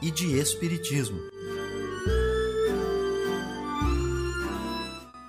e 0.00 0.10
de 0.10 0.38
espiritismo. 0.38 1.18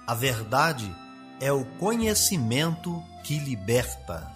A 0.05 0.14
verdade 0.14 0.94
é 1.40 1.52
o 1.52 1.64
conhecimento 1.64 3.04
que 3.24 3.40
liberta. 3.40 4.32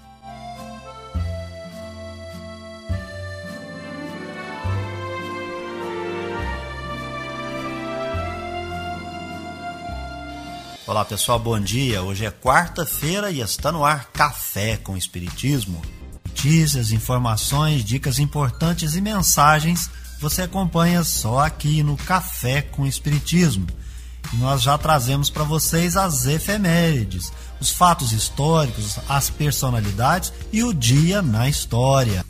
Olá 10.86 11.06
pessoal, 11.06 11.40
bom 11.40 11.60
dia. 11.60 12.04
Hoje 12.04 12.26
é 12.26 12.30
quarta-feira 12.30 13.32
e 13.32 13.40
está 13.40 13.72
no 13.72 13.84
ar 13.84 14.12
Café 14.12 14.78
com 14.78 14.98
Espiritismo. 14.98 15.82
Notícias, 16.26 16.92
informações, 16.92 17.84
dicas 17.84 18.20
importantes 18.20 18.96
e 18.96 19.02
mensagens 19.02 19.90
você 20.24 20.44
acompanha 20.44 21.04
só 21.04 21.40
aqui 21.40 21.84
no 21.84 21.98
Café 21.98 22.62
com 22.62 22.88
Espiritismo. 22.88 23.68
E 24.32 24.38
nós 24.38 24.62
já 24.62 24.78
trazemos 24.78 25.30
para 25.30 25.44
vocês 25.44 25.98
as 25.98 26.26
efemérides, 26.26 27.30
os 27.60 27.72
fatos 27.72 28.14
históricos, 28.14 28.98
as 29.10 29.30
personalidades 29.30 30.32
e 30.50 30.64
o 30.64 30.74
dia 30.74 31.22
na 31.22 31.50
história. 31.50 32.24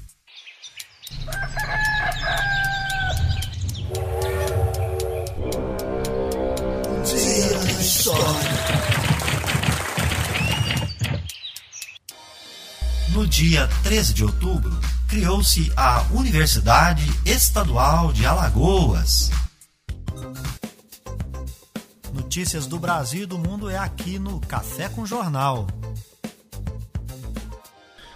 Dia 7.06 7.60
na 7.60 7.72
história. 7.80 8.54
No 13.10 13.28
dia 13.28 13.70
13 13.84 14.14
de 14.16 14.24
outubro, 14.24 14.80
criou-se 15.14 15.72
a 15.78 16.08
Universidade 16.12 17.04
Estadual 17.24 18.12
de 18.12 18.26
Alagoas. 18.26 19.30
Notícias 22.12 22.66
do 22.66 22.80
Brasil 22.80 23.22
e 23.22 23.26
do 23.28 23.38
mundo 23.38 23.70
é 23.70 23.78
aqui 23.78 24.18
no 24.18 24.40
Café 24.40 24.90
com 24.90 25.06
Jornal. 25.06 25.68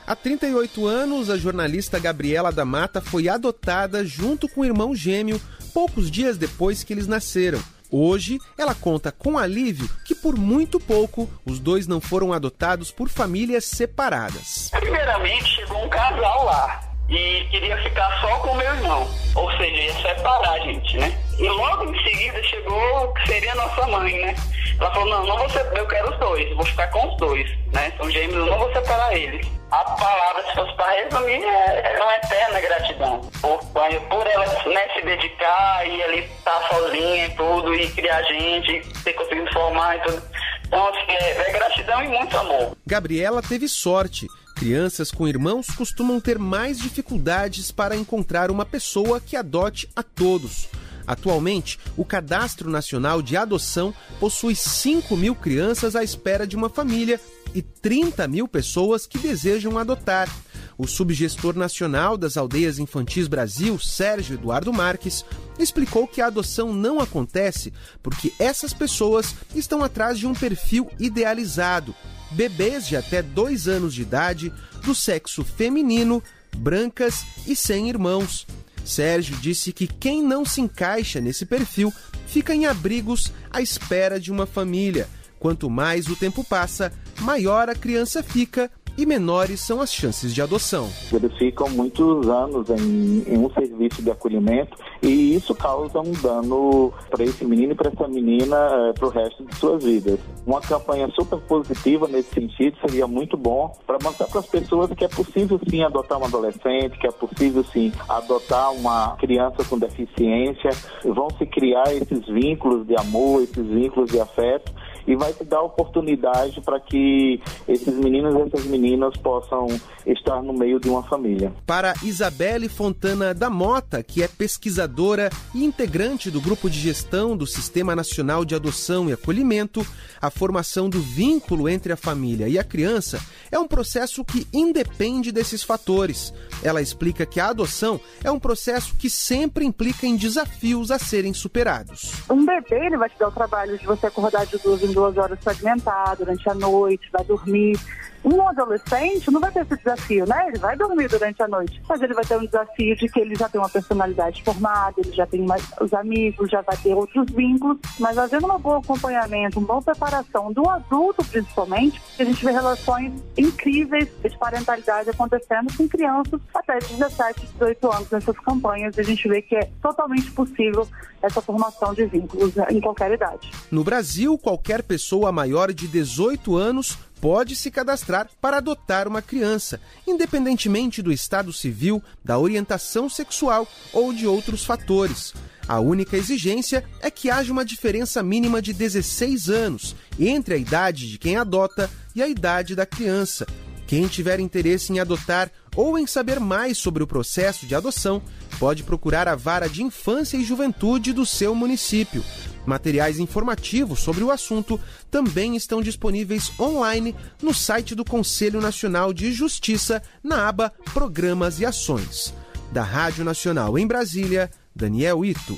Há 0.08 0.16
38 0.16 0.88
anos, 0.88 1.30
a 1.30 1.38
jornalista 1.38 2.00
Gabriela 2.00 2.52
da 2.52 2.66
Mata 2.66 3.00
foi 3.00 3.30
adotada 3.30 4.04
junto 4.04 4.50
com 4.50 4.62
o 4.62 4.66
irmão 4.66 4.96
gêmeo 4.96 5.40
poucos 5.76 6.10
dias 6.10 6.36
depois 6.36 6.84
que 6.84 6.94
eles 6.94 7.06
nasceram. 7.06 7.64
Hoje, 7.92 8.40
ela 8.58 8.74
conta 8.74 9.12
com 9.12 9.38
alívio 9.38 9.88
que 10.04 10.16
por 10.16 10.36
muito 10.36 10.80
pouco 10.80 11.30
os 11.46 11.60
dois 11.60 11.86
não 11.86 12.02
foram 12.02 12.34
adotados 12.34 12.92
por 12.92 13.08
famílias 13.08 13.66
separadas. 13.66 14.72
Primeiramente, 14.72 15.46
chegou 15.46 15.86
um 15.86 15.90
casal 15.90 16.44
lá 16.44 16.87
e 17.10 17.48
queria 17.50 17.78
ficar 17.84 18.20
só 18.22 18.40
com 18.40 18.50
o 18.50 18.56
meu 18.56 18.68
irmão, 18.68 19.08
ou 19.36 19.52
seja, 19.54 19.76
ia 19.76 19.94
separar 19.94 20.52
a 20.52 20.60
gente, 20.60 20.98
né? 20.98 21.18
E 21.40 21.48
logo 21.48 21.86
em 21.86 22.04
seguida 22.04 22.44
chegou 22.44 23.14
que 23.14 23.28
seria 23.28 23.56
nossa 23.56 23.88
mãe, 23.88 24.18
né? 24.20 24.36
Ela 24.80 24.92
falou: 24.92 25.10
Não, 25.10 25.26
não 25.26 25.38
vou 25.38 25.48
eu 25.76 25.88
quero 25.88 26.10
os 26.12 26.20
dois, 26.20 26.56
vou 26.56 26.66
ficar 26.66 26.88
com 26.88 27.08
os 27.08 27.18
dois, 27.18 27.50
né? 27.74 27.92
São 27.98 28.10
gêmeos, 28.10 28.36
eu 28.36 28.46
não 28.46 28.60
vou 28.60 28.74
separar 28.74 29.16
eles. 29.16 29.48
A 29.72 29.84
palavra, 29.84 30.44
se 30.48 30.56
fosse 30.56 30.74
para 30.76 30.92
resumir, 30.92 31.44
é 31.44 32.00
uma 32.02 32.16
eterna 32.16 32.62
gratidão. 32.62 33.22
Por, 33.42 33.60
por 33.60 34.28
ela 34.28 34.46
né, 34.46 34.88
se 34.94 35.02
dedicar 35.02 35.86
e 35.86 36.04
ali 36.04 36.20
estar 36.20 36.58
tá 36.58 36.68
sozinha 36.70 37.26
e 37.26 37.30
tudo, 37.32 37.76
e 37.76 37.90
criar 37.92 38.22
gente, 38.24 38.82
ter 39.04 39.14
conseguido 39.14 39.52
formar 39.52 39.98
e 39.98 40.02
tudo. 40.04 40.24
Então, 40.66 40.88
assim, 40.88 41.12
é, 41.12 41.50
é 41.50 41.52
gratidão 41.52 42.02
e 42.02 42.08
muito 42.08 42.38
amor. 42.38 42.78
Gabriela 42.86 43.42
teve 43.42 43.68
sorte. 43.68 44.28
Crianças 44.60 45.12
com 45.12 45.28
irmãos 45.28 45.68
costumam 45.68 46.20
ter 46.20 46.40
mais 46.40 46.80
dificuldades 46.80 47.72
para 47.72 47.96
encontrar 47.96 48.50
uma 48.50 48.66
pessoa 48.66 49.22
que 49.22 49.36
adote 49.36 49.88
a 49.96 50.02
todos. 50.02 50.68
Atualmente, 51.06 51.80
o 51.96 52.04
Cadastro 52.04 52.68
Nacional 52.68 53.22
de 53.22 53.38
Adoção 53.38 53.94
possui 54.20 54.56
5 54.56 55.16
mil 55.16 55.36
crianças 55.36 55.96
à 55.96 56.04
espera 56.04 56.48
de 56.48 56.56
uma 56.56 56.70
família 56.70 57.22
e 57.54 57.62
30 57.62 58.28
mil 58.28 58.48
pessoas 58.48 59.06
que 59.06 59.20
desejam 59.20 59.78
adotar. 59.78 60.28
O 60.78 60.86
subgestor 60.86 61.56
nacional 61.56 62.16
das 62.16 62.38
aldeias 62.38 62.78
infantis 62.78 63.28
Brasil, 63.28 63.80
Sérgio 63.80 64.36
Eduardo 64.36 64.72
Marques, 64.72 65.26
explicou 65.58 66.08
que 66.08 66.22
a 66.22 66.28
adoção 66.28 66.72
não 66.72 67.00
acontece 67.00 67.74
porque 68.04 68.32
essas 68.38 68.74
pessoas 68.74 69.36
estão 69.56 69.84
atrás 69.84 70.20
de 70.20 70.28
um 70.28 70.34
perfil 70.34 70.88
idealizado. 71.00 71.96
Bebês 72.30 72.88
de 72.88 72.96
até 72.96 73.24
dois 73.24 73.68
anos 73.68 73.94
de 73.94 74.04
idade, 74.04 74.54
do 74.84 74.94
sexo 74.94 75.44
feminino, 75.44 76.22
brancas 76.56 77.26
e 77.48 77.56
sem 77.56 77.90
irmãos. 77.90 78.46
Sérgio 78.86 79.36
disse 79.38 79.74
que 79.74 79.88
quem 79.88 80.22
não 80.22 80.46
se 80.46 80.62
encaixa 80.62 81.20
nesse 81.20 81.46
perfil 81.46 81.92
fica 82.28 82.54
em 82.54 82.68
abrigos 82.68 83.34
à 83.50 83.62
espera 83.62 84.20
de 84.20 84.32
uma 84.32 84.46
família. 84.46 85.10
Quanto 85.40 85.70
mais 85.70 86.08
o 86.08 86.16
tempo 86.16 86.44
passa, 86.44 86.94
maior 87.20 87.68
a 87.68 87.76
criança 87.76 88.22
fica 88.22 88.72
e 88.98 89.06
menores 89.06 89.60
são 89.62 89.80
as 89.80 89.94
chances 89.94 90.34
de 90.34 90.42
adoção. 90.42 90.90
Eles 91.14 91.32
ficam 91.38 91.70
muitos 91.70 92.28
anos 92.28 92.70
em, 92.70 93.24
em 93.28 93.38
um 93.38 93.50
serviço 93.52 94.02
de 94.02 94.10
acolhimento 94.10 94.76
e 95.02 95.36
isso 95.36 95.54
causa 95.54 96.00
um 96.00 96.12
dano 96.14 96.92
para 97.10 97.24
esse 97.24 97.46
menino 97.46 97.74
e 97.74 97.76
para 97.76 97.90
essa 97.90 98.08
menina 98.08 98.56
é, 98.56 98.94
para 98.94 99.06
o 99.06 99.10
resto 99.10 99.46
de 99.46 99.56
suas 99.56 99.84
vidas. 99.84 100.20
Uma 100.46 100.60
campanha 100.62 101.08
super 101.10 101.40
positiva 101.42 102.08
nesse 102.08 102.34
sentido 102.34 102.76
seria 102.82 103.06
muito 103.06 103.38
bom 103.38 103.72
para 103.86 103.98
mostrar 104.02 104.28
para 104.28 104.40
as 104.40 104.48
pessoas 104.48 104.90
que 104.92 105.06
é 105.06 105.08
possível 105.08 105.60
sim 105.70 105.84
adotar 105.84 106.18
um 106.18 106.26
adolescente, 106.26 106.98
que 106.98 107.08
é 107.08 107.12
possível 107.12 107.64
sim 107.66 107.92
adotar 108.10 108.72
uma 108.74 109.16
criança 109.18 109.64
com 109.66 109.78
deficiência. 109.78 110.72
Vão 111.04 111.28
se 111.38 111.46
criar 111.46 111.94
esses 111.94 112.26
vínculos 112.26 112.88
de 112.88 112.96
amor, 112.96 113.44
esses 113.44 113.66
vínculos 113.68 114.10
de 114.10 114.20
afeto 114.20 114.72
e 115.08 115.16
vai 115.16 115.32
te 115.34 115.44
dar 115.44 115.62
oportunidade 115.62 116.60
para 116.62 116.80
que 116.80 117.42
esses 117.68 117.94
meninos 117.96 118.36
e 118.36 118.42
essas 118.42 118.66
meninas 118.66 119.16
possam 119.18 119.68
estar 120.06 120.42
no 120.44 120.54
meio 120.54 120.80
de 120.80 120.90
uma 120.90 121.02
família. 121.04 121.54
Para 121.66 121.94
Isabelle 122.04 122.68
Fontana 122.68 123.34
da 123.34 123.50
Mota, 123.50 124.04
que 124.04 124.22
é 124.22 124.28
pesquisadora 124.28 125.30
e 125.56 125.64
integrante 125.64 126.30
do 126.30 126.42
grupo 126.42 126.70
de 126.70 126.80
gestão 126.80 127.36
do 127.36 127.48
Sistema 127.48 127.96
Nacional 127.96 128.44
de 128.44 128.56
Adoção 128.56 129.10
e 129.10 129.14
Acolhimento, 129.14 129.86
a 130.22 130.30
formação 130.30 130.90
do 130.90 131.00
vínculo 131.00 131.70
entre 131.70 131.94
a 131.94 131.98
família 131.98 132.48
e 132.48 132.60
a 132.60 132.64
criança 132.64 133.20
é 133.52 133.58
um 133.58 133.68
processo 133.68 134.26
que 134.26 134.48
independe 134.54 135.32
desses 135.32 135.64
fatores. 135.64 136.34
Ela 136.64 136.82
explica 136.82 137.26
que 137.26 137.40
a 137.40 137.50
adoção 137.50 138.00
é 138.24 138.32
um 138.32 138.40
processo 138.40 138.96
que 138.96 139.10
sempre 139.10 139.66
implica 139.66 140.06
em 140.06 140.16
desafios 140.16 140.92
a 140.92 141.00
serem 141.00 141.34
superados. 141.34 142.14
Um 142.30 142.46
bebê 142.46 142.88
ele 142.88 142.98
vai 142.98 143.10
te 143.10 143.18
dar 143.18 143.30
o 143.30 143.32
trabalho 143.32 143.78
de 143.78 143.86
você 143.86 144.08
acordar 144.08 144.46
de 144.46 144.58
duas 144.58 144.82
em 144.84 144.92
duas 144.98 145.16
horas 145.16 145.38
para 145.44 145.54
alimentar 145.54 146.16
durante 146.16 146.50
a 146.50 146.56
noite, 146.56 147.08
vai 147.12 147.24
dormir. 147.24 147.80
Um 148.28 148.46
adolescente 148.46 149.32
não 149.32 149.40
vai 149.40 149.50
ter 149.52 149.62
esse 149.62 149.78
desafio, 149.78 150.26
né? 150.28 150.50
Ele 150.50 150.58
vai 150.58 150.76
dormir 150.76 151.08
durante 151.08 151.42
a 151.42 151.48
noite, 151.48 151.82
mas 151.88 152.02
ele 152.02 152.14
vai 152.14 152.26
ter 152.26 152.38
um 152.38 152.46
desafio 152.46 152.94
de 152.94 153.08
que 153.08 153.22
ele 153.22 153.36
já 153.36 153.48
tem 153.48 153.62
uma 153.62 153.70
personalidade 153.70 154.44
formada, 154.44 154.96
ele 154.98 155.14
já 155.14 155.26
tem 155.26 155.46
mais, 155.46 155.64
os 155.80 155.94
amigos, 155.94 156.50
já 156.50 156.62
vai 156.62 156.76
ter 156.76 156.94
outros 156.94 157.26
vínculos, 157.32 157.78
mas 157.98 158.18
havendo 158.18 158.52
um 158.52 158.60
bom 158.60 158.76
acompanhamento, 158.76 159.60
uma 159.60 159.68
boa 159.68 159.82
preparação 159.82 160.52
do 160.52 160.70
adulto, 160.70 161.24
principalmente, 161.24 162.02
a 162.20 162.24
gente 162.26 162.44
vê 162.44 162.52
relações 162.52 163.14
incríveis 163.38 164.10
de 164.22 164.38
parentalidade 164.38 165.10
acontecendo 165.10 165.74
com 165.78 165.88
crianças 165.88 166.42
até 166.54 166.80
17, 166.80 167.48
18 167.54 167.92
anos 167.94 168.12
nessas 168.12 168.38
campanhas. 168.40 169.00
A 169.00 169.04
gente 169.04 169.26
vê 169.30 169.42
que 169.42 169.56
é 169.56 169.70
totalmente 169.82 170.30
possível 170.32 170.86
essa 171.22 171.42
formação 171.42 171.94
de 171.94 172.06
vínculos 172.06 172.54
em 172.70 172.82
qualquer 172.82 173.12
idade. 173.12 173.52
No 173.72 173.84
Brasil, 173.84 174.38
qualquer 174.38 174.84
pessoa 174.84 175.32
maior 175.32 175.72
de 175.72 175.88
18 175.88 176.56
anos 176.56 176.98
pode 177.20 177.56
se 177.56 177.72
cadastrar 177.72 178.30
para 178.40 178.58
adotar 178.58 179.08
uma 179.08 179.22
criança, 179.22 179.80
independentemente 180.06 181.02
do 181.02 181.12
estado 181.12 181.52
civil, 181.52 182.02
da 182.24 182.38
orientação 182.38 183.10
sexual 183.10 183.68
ou 183.92 184.14
de 184.14 184.28
outros 184.28 184.64
fatores. 184.64 185.34
A 185.68 185.80
única 185.80 186.16
exigência 186.16 186.84
é 187.02 187.12
que 187.12 187.30
haja 187.30 187.52
uma 187.52 187.66
diferença 187.66 188.24
mínima 188.24 188.62
de 188.62 188.72
16 188.72 189.50
anos 189.50 189.96
entre 190.18 190.54
a 190.54 190.58
idade 190.58 191.10
de 191.10 191.18
quem 191.18 191.36
adota 191.36 191.90
e 192.16 192.24
a 192.24 192.28
idade 192.28 192.76
da 192.76 192.86
criança. 192.86 193.46
Quem 193.86 194.08
tiver 194.08 194.40
interesse 194.40 194.92
em 194.92 195.00
adotar 195.00 195.52
ou 195.76 195.98
em 195.98 196.08
saber 196.08 196.40
mais 196.40 196.78
sobre 196.78 197.04
o 197.04 197.08
processo 197.08 197.68
de 197.68 197.76
adoção, 197.76 198.22
pode 198.58 198.84
procurar 198.84 199.28
a 199.28 199.36
vara 199.36 199.70
de 199.70 199.84
infância 199.84 200.36
e 200.36 200.44
juventude 200.44 201.14
do 201.14 201.26
seu 201.26 201.54
município. 201.54 202.24
Materiais 202.68 203.18
informativos 203.18 204.02
sobre 204.02 204.26
o 204.26 204.30
assunto 204.30 204.78
também 205.10 205.56
estão 205.56 205.82
disponíveis 205.82 206.52
online 206.60 207.16
no 207.42 207.54
site 207.54 207.96
do 207.96 208.04
Conselho 208.04 208.60
Nacional 208.60 209.14
de 209.14 209.32
Justiça, 209.32 210.04
na 210.22 210.50
aba 210.50 210.74
Programas 210.94 211.62
e 211.62 211.66
Ações. 211.66 212.34
Da 212.74 212.84
Rádio 212.84 213.24
Nacional 213.24 213.80
em 213.80 213.88
Brasília, 213.88 214.52
Daniel 214.76 215.24
Ito. 215.24 215.58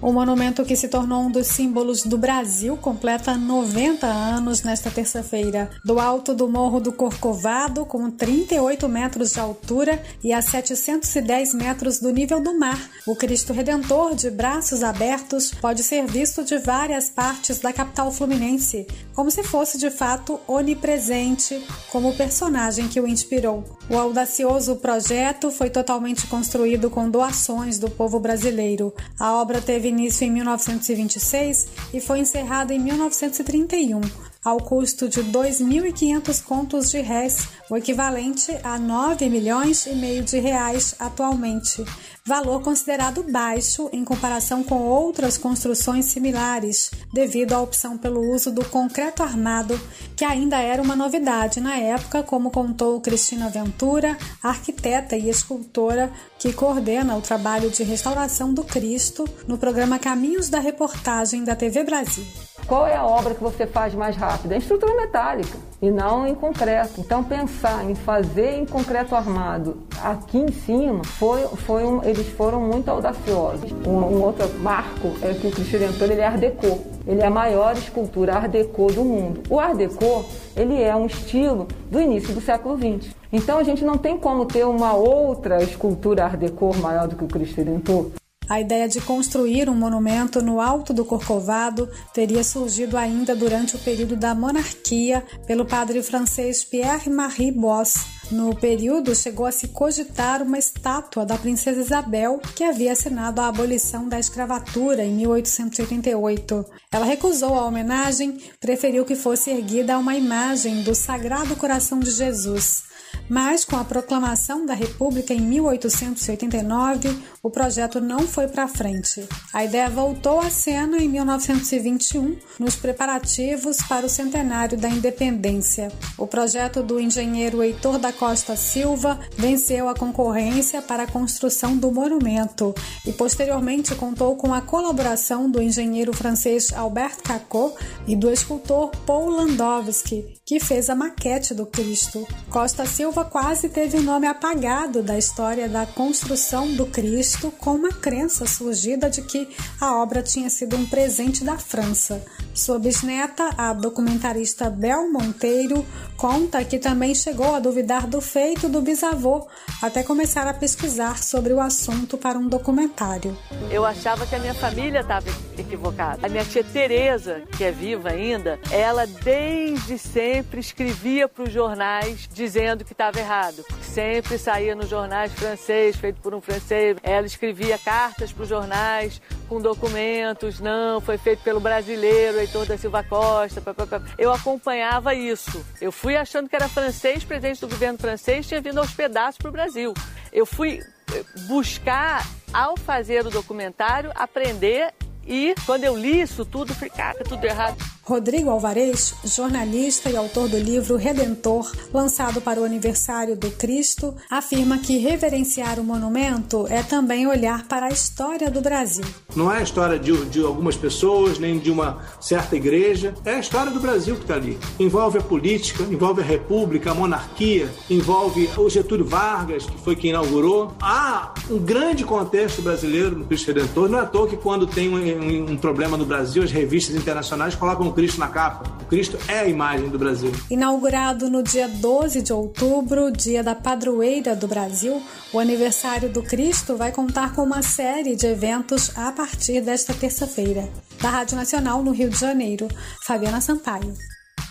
O 0.00 0.12
monumento 0.12 0.64
que 0.64 0.76
se 0.76 0.86
tornou 0.86 1.22
um 1.22 1.30
dos 1.30 1.48
símbolos 1.48 2.04
do 2.04 2.16
Brasil 2.16 2.76
completa 2.76 3.36
90 3.36 4.06
anos 4.06 4.62
nesta 4.62 4.92
terça-feira. 4.92 5.70
Do 5.84 5.98
alto 5.98 6.32
do 6.32 6.48
Morro 6.48 6.78
do 6.78 6.92
Corcovado, 6.92 7.84
com 7.84 8.08
38 8.08 8.88
metros 8.88 9.32
de 9.32 9.40
altura 9.40 10.00
e 10.22 10.32
a 10.32 10.40
710 10.40 11.52
metros 11.52 11.98
do 11.98 12.10
nível 12.10 12.40
do 12.40 12.56
mar, 12.56 12.78
o 13.04 13.16
Cristo 13.16 13.52
Redentor, 13.52 14.14
de 14.14 14.30
braços 14.30 14.84
abertos, 14.84 15.50
pode 15.50 15.82
ser 15.82 16.06
visto 16.06 16.44
de 16.44 16.58
várias 16.58 17.08
partes 17.08 17.58
da 17.58 17.72
capital 17.72 18.12
fluminense, 18.12 18.86
como 19.12 19.32
se 19.32 19.42
fosse 19.42 19.78
de 19.78 19.90
fato 19.90 20.38
onipresente, 20.46 21.60
como 21.90 22.10
o 22.10 22.16
personagem 22.16 22.86
que 22.86 23.00
o 23.00 23.08
inspirou. 23.08 23.64
O 23.90 23.96
audacioso 23.96 24.76
projeto 24.76 25.50
foi 25.50 25.70
totalmente 25.70 26.26
construído 26.28 26.88
com 26.88 27.10
doações 27.10 27.80
do 27.80 27.90
povo 27.90 28.20
brasileiro. 28.20 28.94
A 29.18 29.32
obra 29.34 29.60
teve 29.60 29.87
início 29.88 30.24
em 30.24 30.30
1926 30.30 31.66
e 31.94 32.00
foi 32.00 32.20
encerrado 32.20 32.70
em 32.70 32.78
1931, 32.78 34.00
ao 34.44 34.58
custo 34.58 35.08
de 35.08 35.22
2.500 35.24 36.42
contos 36.42 36.90
de 36.90 37.00
réis, 37.00 37.48
o 37.68 37.76
equivalente 37.76 38.56
a 38.62 38.78
9 38.78 39.28
milhões 39.28 39.86
e 39.86 39.94
meio 39.94 40.22
de 40.22 40.38
reais 40.38 40.94
atualmente, 40.98 41.84
valor 42.24 42.62
considerado 42.62 43.22
baixo 43.22 43.88
em 43.92 44.04
comparação 44.04 44.62
com 44.62 44.82
outras 44.82 45.36
construções 45.36 46.04
similares, 46.04 46.90
devido 47.12 47.54
à 47.54 47.60
opção 47.60 47.98
pelo 47.98 48.20
uso 48.32 48.52
do 48.52 48.64
concreto 48.64 49.22
armado, 49.22 49.78
que 50.14 50.24
ainda 50.24 50.58
era 50.58 50.82
uma 50.82 50.94
novidade 50.94 51.60
na 51.60 51.76
época, 51.76 52.22
como 52.22 52.50
contou 52.50 53.00
Cristina 53.00 53.48
Ventura, 53.48 54.16
arquiteta 54.42 55.16
e 55.16 55.28
escultora 55.28 56.12
que 56.38 56.52
coordena 56.52 57.16
o 57.16 57.22
trabalho 57.22 57.70
de 57.70 57.82
restauração 57.82 58.54
do 58.54 58.62
Cristo 58.62 59.28
no 59.46 59.58
programa 59.58 59.98
Caminhos 59.98 60.48
da 60.48 60.60
Reportagem 60.60 61.44
da 61.44 61.56
TV 61.56 61.82
Brasil. 61.82 62.24
Qual 62.68 62.86
é 62.86 62.94
a 62.94 63.06
obra 63.06 63.34
que 63.34 63.42
você 63.42 63.66
faz 63.66 63.94
mais 63.94 64.14
rápida? 64.14 64.54
Em 64.54 64.58
estrutura 64.58 64.94
metálica 64.94 65.56
e 65.80 65.90
não 65.90 66.26
em 66.26 66.34
concreto. 66.34 67.00
Então 67.00 67.24
pensar 67.24 67.82
em 67.88 67.94
fazer 67.94 68.58
em 68.58 68.66
concreto 68.66 69.14
armado 69.14 69.78
aqui 70.04 70.36
em 70.36 70.52
cima 70.52 71.02
foi, 71.02 71.40
foi 71.64 71.82
um, 71.82 72.04
eles 72.04 72.28
foram 72.28 72.60
muito 72.60 72.90
audaciosos. 72.90 73.72
Um, 73.86 73.92
um, 73.92 74.22
outro 74.22 74.46
marco 74.58 75.14
é 75.22 75.32
que 75.32 75.46
o 75.46 75.50
Cristo 75.50 75.78
Redentor 75.78 76.10
ele 76.10 76.20
é 76.20 76.26
Art 76.26 76.38
Deco. 76.38 76.84
Ele 77.06 77.22
é 77.22 77.26
a 77.26 77.30
maior 77.30 77.74
escultura 77.74 78.34
Art 78.34 78.50
Deco 78.50 78.92
do 78.92 79.02
mundo. 79.02 79.42
O 79.48 79.58
Art 79.58 79.74
Deco 79.74 80.26
ele 80.54 80.82
é 80.82 80.94
um 80.94 81.06
estilo 81.06 81.66
do 81.90 81.98
início 81.98 82.34
do 82.34 82.40
século 82.42 82.76
XX. 82.76 83.14
Então 83.32 83.56
a 83.56 83.62
gente 83.62 83.82
não 83.82 83.96
tem 83.96 84.18
como 84.18 84.44
ter 84.44 84.66
uma 84.66 84.92
outra 84.92 85.62
escultura 85.62 86.26
Art 86.26 86.38
Deco 86.38 86.76
maior 86.76 87.08
do 87.08 87.16
que 87.16 87.24
o 87.24 87.28
Cristo 87.28 87.56
Redentor. 87.56 88.10
A 88.48 88.60
ideia 88.60 88.88
de 88.88 89.00
construir 89.00 89.68
um 89.68 89.74
monumento 89.74 90.40
no 90.40 90.60
alto 90.60 90.94
do 90.94 91.04
Corcovado 91.04 91.88
teria 92.14 92.42
surgido 92.42 92.96
ainda 92.96 93.36
durante 93.36 93.76
o 93.76 93.78
período 93.78 94.16
da 94.16 94.34
monarquia 94.34 95.22
pelo 95.46 95.66
padre 95.66 96.02
francês 96.02 96.64
Pierre-Marie 96.64 97.52
Boss. 97.52 98.18
No 98.30 98.54
período, 98.54 99.14
chegou 99.14 99.46
a 99.46 99.52
se 99.52 99.68
cogitar 99.68 100.42
uma 100.42 100.58
estátua 100.58 101.24
da 101.24 101.38
princesa 101.38 101.80
Isabel, 101.80 102.40
que 102.54 102.62
havia 102.62 102.92
assinado 102.92 103.40
a 103.40 103.48
abolição 103.48 104.06
da 104.06 104.18
escravatura 104.18 105.02
em 105.02 105.14
1888. 105.14 106.64
Ela 106.92 107.06
recusou 107.06 107.54
a 107.54 107.66
homenagem, 107.66 108.38
preferiu 108.60 109.04
que 109.04 109.14
fosse 109.14 109.50
erguida 109.50 109.98
uma 109.98 110.14
imagem 110.14 110.82
do 110.82 110.94
Sagrado 110.94 111.56
Coração 111.56 112.00
de 112.00 112.10
Jesus. 112.10 112.88
Mas, 113.28 113.64
com 113.64 113.76
a 113.76 113.84
proclamação 113.84 114.64
da 114.64 114.74
República 114.74 115.34
em 115.34 115.40
1889, 115.40 117.16
o 117.42 117.50
projeto 117.50 118.00
não 118.00 118.20
foi 118.20 118.48
para 118.48 118.66
frente. 118.66 119.26
A 119.52 119.64
ideia 119.64 119.90
voltou 119.90 120.40
à 120.40 120.50
cena 120.50 120.98
em 120.98 121.08
1921, 121.08 122.36
nos 122.58 122.76
preparativos 122.76 123.78
para 123.88 124.06
o 124.06 124.08
centenário 124.08 124.78
da 124.78 124.88
independência. 124.88 125.92
O 126.16 126.26
projeto 126.26 126.82
do 126.82 126.98
engenheiro 126.98 127.62
Heitor 127.62 127.98
da 127.98 128.12
Costa 128.12 128.56
Silva 128.56 129.18
venceu 129.36 129.88
a 129.88 129.94
concorrência 129.94 130.80
para 130.80 131.04
a 131.04 131.06
construção 131.06 131.76
do 131.76 131.92
monumento 131.92 132.74
e, 133.06 133.12
posteriormente, 133.12 133.94
contou 133.94 134.36
com 134.36 134.54
a 134.54 134.60
colaboração 134.60 135.50
do 135.50 135.60
engenheiro 135.60 136.12
francês 136.12 136.72
Albert 136.72 137.18
Cacot 137.22 137.74
e 138.06 138.16
do 138.16 138.30
escultor 138.30 138.90
Paul 139.06 139.30
Landowski, 139.30 140.40
que 140.44 140.58
fez 140.58 140.88
a 140.88 140.94
maquete 140.94 141.54
do 141.54 141.66
Cristo. 141.66 142.26
Costa 142.50 142.86
Silva 142.86 143.17
quase 143.24 143.68
teve 143.68 143.98
o 143.98 144.02
nome 144.02 144.26
apagado 144.26 145.02
da 145.02 145.16
história 145.18 145.68
da 145.68 145.86
construção 145.86 146.74
do 146.74 146.86
Cristo 146.86 147.50
com 147.50 147.74
uma 147.74 147.90
crença 147.90 148.46
surgida 148.46 149.08
de 149.08 149.22
que 149.22 149.48
a 149.80 149.96
obra 149.96 150.22
tinha 150.22 150.50
sido 150.50 150.76
um 150.76 150.86
presente 150.86 151.42
da 151.42 151.56
França. 151.56 152.22
Sua 152.54 152.78
bisneta, 152.78 153.50
a 153.56 153.72
documentarista 153.72 154.68
Bel 154.68 155.10
Monteiro, 155.10 155.86
conta 156.16 156.64
que 156.64 156.78
também 156.78 157.14
chegou 157.14 157.54
a 157.54 157.60
duvidar 157.60 158.06
do 158.06 158.20
feito 158.20 158.68
do 158.68 158.82
bisavô, 158.82 159.46
até 159.80 160.02
começar 160.02 160.46
a 160.46 160.52
pesquisar 160.52 161.22
sobre 161.22 161.52
o 161.52 161.60
assunto 161.60 162.18
para 162.18 162.38
um 162.38 162.48
documentário. 162.48 163.36
Eu 163.70 163.84
achava 163.84 164.26
que 164.26 164.34
a 164.34 164.38
minha 164.40 164.54
família 164.54 165.00
estava 165.00 165.28
equivocada. 165.56 166.26
A 166.26 166.28
minha 166.28 166.44
tia 166.44 166.64
Teresa, 166.64 167.42
que 167.56 167.62
é 167.62 167.70
viva 167.70 168.10
ainda, 168.10 168.58
ela 168.72 169.06
desde 169.06 169.96
sempre 169.96 170.58
escrevia 170.60 171.28
para 171.28 171.44
os 171.44 171.52
jornais 171.52 172.28
dizendo 172.32 172.84
que 172.84 172.92
estava 172.92 173.07
errado. 173.16 173.64
Sempre 173.80 174.38
saía 174.38 174.74
nos 174.74 174.88
jornais 174.88 175.32
francês, 175.32 175.96
feito 175.96 176.20
por 176.20 176.34
um 176.34 176.40
francês. 176.40 176.96
Ela 177.02 177.26
escrevia 177.26 177.78
cartas 177.78 178.32
para 178.32 178.42
os 178.42 178.48
jornais 178.48 179.22
com 179.48 179.60
documentos, 179.60 180.60
não, 180.60 181.00
foi 181.00 181.16
feito 181.16 181.42
pelo 181.42 181.58
brasileiro 181.58 182.38
Heitor 182.38 182.66
da 182.66 182.76
Silva 182.76 183.02
Costa. 183.02 183.60
Pá, 183.60 183.72
pá, 183.72 183.86
pá. 183.86 184.02
Eu 184.18 184.32
acompanhava 184.32 185.14
isso. 185.14 185.64
Eu 185.80 185.90
fui 185.90 186.16
achando 186.16 186.48
que 186.48 186.56
era 186.56 186.68
francês, 186.68 187.24
presidente 187.24 187.60
do 187.60 187.68
governo 187.68 187.98
francês, 187.98 188.46
tinha 188.46 188.60
vindo 188.60 188.78
aos 188.78 188.92
pedaços 188.92 189.38
para 189.38 189.48
o 189.48 189.52
Brasil. 189.52 189.94
Eu 190.32 190.44
fui 190.44 190.80
eh, 191.14 191.24
buscar, 191.46 192.26
ao 192.52 192.76
fazer 192.76 193.26
o 193.26 193.30
documentário, 193.30 194.12
aprender 194.14 194.92
e 195.28 195.54
quando 195.66 195.84
eu 195.84 195.94
li 195.94 196.22
isso 196.22 196.42
tudo, 196.42 196.74
falei, 196.74 196.88
cara, 196.88 197.22
tudo 197.22 197.44
errado. 197.44 197.76
Rodrigo 198.08 198.48
Alvarez, 198.48 199.14
jornalista 199.22 200.08
e 200.08 200.16
autor 200.16 200.48
do 200.48 200.56
livro 200.56 200.96
Redentor, 200.96 201.70
lançado 201.92 202.40
para 202.40 202.58
o 202.58 202.64
aniversário 202.64 203.36
do 203.36 203.50
Cristo, 203.50 204.14
afirma 204.30 204.78
que 204.78 204.96
reverenciar 204.96 205.78
o 205.78 205.84
monumento 205.84 206.66
é 206.70 206.82
também 206.82 207.26
olhar 207.26 207.68
para 207.68 207.84
a 207.84 207.90
história 207.90 208.50
do 208.50 208.62
Brasil. 208.62 209.04
Não 209.36 209.52
é 209.52 209.58
a 209.58 209.62
história 209.62 209.98
de, 209.98 210.24
de 210.24 210.42
algumas 210.42 210.74
pessoas, 210.74 211.38
nem 211.38 211.58
de 211.58 211.70
uma 211.70 212.02
certa 212.18 212.56
igreja, 212.56 213.12
é 213.26 213.34
a 213.34 213.40
história 213.40 213.70
do 213.70 213.78
Brasil 213.78 214.16
que 214.16 214.22
está 214.22 214.36
ali. 214.36 214.58
Envolve 214.80 215.18
a 215.18 215.22
política, 215.22 215.84
envolve 215.84 216.22
a 216.22 216.24
república, 216.24 216.92
a 216.92 216.94
monarquia, 216.94 217.68
envolve 217.90 218.48
o 218.56 218.70
Getúlio 218.70 219.04
Vargas, 219.04 219.66
que 219.66 219.78
foi 219.82 219.94
quem 219.94 220.10
inaugurou. 220.10 220.72
Há 220.80 221.34
um 221.50 221.58
grande 221.58 222.04
contexto 222.04 222.62
brasileiro 222.62 223.18
no 223.18 223.26
Cristo 223.26 223.48
Redentor. 223.48 223.90
Não 223.90 223.98
é 223.98 224.02
à 224.02 224.06
toa 224.06 224.26
que 224.26 224.36
quando 224.38 224.66
tem 224.66 224.88
um, 224.88 224.96
um, 224.96 225.52
um 225.52 225.56
problema 225.58 225.98
no 225.98 226.06
Brasil, 226.06 226.42
as 226.42 226.50
revistas 226.50 226.96
internacionais 226.96 227.54
colocam 227.54 227.97
Cristo 227.98 228.20
na 228.20 228.28
capa. 228.28 228.70
O 228.80 228.84
Cristo 228.84 229.18
é 229.26 229.40
a 229.40 229.48
imagem 229.48 229.88
do 229.88 229.98
Brasil. 229.98 230.30
Inaugurado 230.48 231.28
no 231.28 231.42
dia 231.42 231.66
12 231.66 232.22
de 232.22 232.32
outubro, 232.32 233.10
dia 233.10 233.42
da 233.42 233.56
padroeira 233.56 234.36
do 234.36 234.46
Brasil, 234.46 235.02
o 235.32 235.40
aniversário 235.40 236.08
do 236.08 236.22
Cristo 236.22 236.76
vai 236.76 236.92
contar 236.92 237.34
com 237.34 237.42
uma 237.42 237.60
série 237.60 238.14
de 238.14 238.24
eventos 238.24 238.96
a 238.96 239.10
partir 239.10 239.62
desta 239.62 239.92
terça-feira. 239.92 240.68
Da 241.02 241.10
Rádio 241.10 241.36
Nacional 241.36 241.82
no 241.82 241.90
Rio 241.90 242.08
de 242.08 242.16
Janeiro, 242.16 242.68
Fabiana 243.04 243.40
Sampaio. 243.40 243.92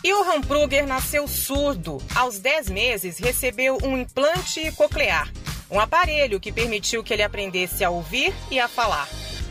Johan 0.03 0.41
Pruger 0.41 0.85
nasceu 0.85 1.25
surdo. 1.25 1.99
Aos 2.13 2.39
10 2.39 2.69
meses, 2.69 3.17
recebeu 3.17 3.77
um 3.81 3.97
implante 3.97 4.73
coclear, 4.73 5.31
um 5.71 5.79
aparelho 5.79 6.37
que 6.37 6.51
permitiu 6.51 7.01
que 7.01 7.13
ele 7.13 7.23
aprendesse 7.23 7.81
a 7.81 7.89
ouvir 7.89 8.33
e 8.51 8.59
a 8.59 8.67
falar. 8.67 9.07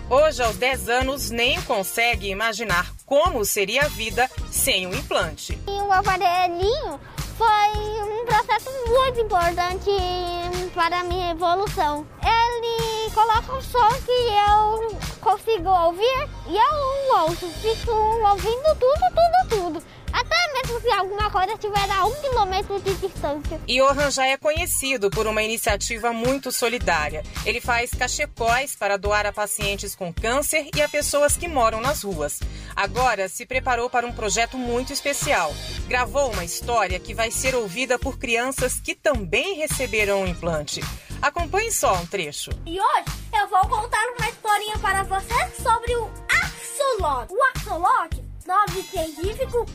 Hoje, 0.09 0.41
aos 0.41 0.55
10 0.55 0.89
anos, 0.89 1.31
nem 1.31 1.61
consegue 1.63 2.29
imaginar 2.29 2.93
como 3.05 3.45
seria 3.45 3.87
a 3.87 3.89
vida 3.89 4.31
sem 4.53 4.87
o 4.87 4.95
implante. 4.95 5.59
E 5.67 5.83
o 5.83 5.93
aparelhinho 5.93 7.01
foi 7.37 7.69
um 8.05 8.25
processo 8.25 8.71
muito 8.87 9.21
importante 9.21 9.91
para 10.73 11.01
a 11.01 11.05
minha 11.05 11.33
evolução. 11.33 12.07
Ele 12.23 13.11
coloca 13.11 13.53
um 13.53 13.61
som 13.61 13.89
que 14.05 14.13
eu 14.13 14.97
consigo 15.21 15.69
ouvir 15.69 16.29
e 16.47 16.57
eu 16.57 17.23
ouço. 17.23 17.49
Fico 17.61 17.91
ouvindo 17.91 18.77
tudo, 18.79 19.03
tudo, 19.11 19.49
tudo. 19.49 19.83
Até 20.67 20.81
quilômetros 20.81 20.85
e 20.85 20.91
alguma 20.91 21.31
coisa 21.31 21.53
estiver 21.53 21.91
a 21.91 22.05
um 22.05 22.15
quilômetro 22.21 22.81
de 22.81 22.95
distância. 22.95 23.61
Johan 23.67 24.11
já 24.11 24.27
é 24.27 24.37
conhecido 24.37 25.11
por 25.11 25.27
uma 25.27 25.43
iniciativa 25.43 26.13
muito 26.13 26.51
solidária. 26.51 27.23
Ele 27.45 27.61
faz 27.61 27.91
cachecóis 27.93 28.75
para 28.75 28.97
doar 28.97 29.27
a 29.27 29.33
pacientes 29.33 29.95
com 29.95 30.13
câncer 30.13 30.69
e 30.75 30.83
a 30.83 30.89
pessoas 30.89 31.37
que 31.37 31.49
moram 31.49 31.81
nas 31.81 32.03
ruas. 32.03 32.41
Agora 32.75 33.29
se 33.29 33.47
preparou 33.47 33.89
para 33.89 34.07
um 34.07 34.13
projeto 34.13 34.59
muito 34.59 34.93
especial. 34.93 35.55
Gravou 35.87 36.33
uma 36.33 36.45
história 36.45 36.99
que 36.99 37.15
vai 37.15 37.31
ser 37.31 37.55
ouvida 37.55 37.99
por 37.99 38.19
crianças 38.19 38.81
que 38.81 38.95
também 38.95 39.55
receberam 39.55 40.23
um 40.23 40.27
implante. 40.27 40.81
Acompanhe 41.23 41.71
só 41.71 41.95
um 41.95 42.07
trecho. 42.07 42.51
E 42.67 42.81
hoje 42.81 43.05
eu 43.33 43.49
vou 43.49 43.61
contar 43.69 44.05
uma 44.19 44.29
historinha 44.29 44.79
para 44.79 45.03
vocês 45.05 45.57
sobre 45.57 45.95
o 45.97 46.11
axolote. 46.29 47.33
O 47.33 47.43
axolote, 47.45 48.25
nome 48.47 48.83
científico, 48.83 49.67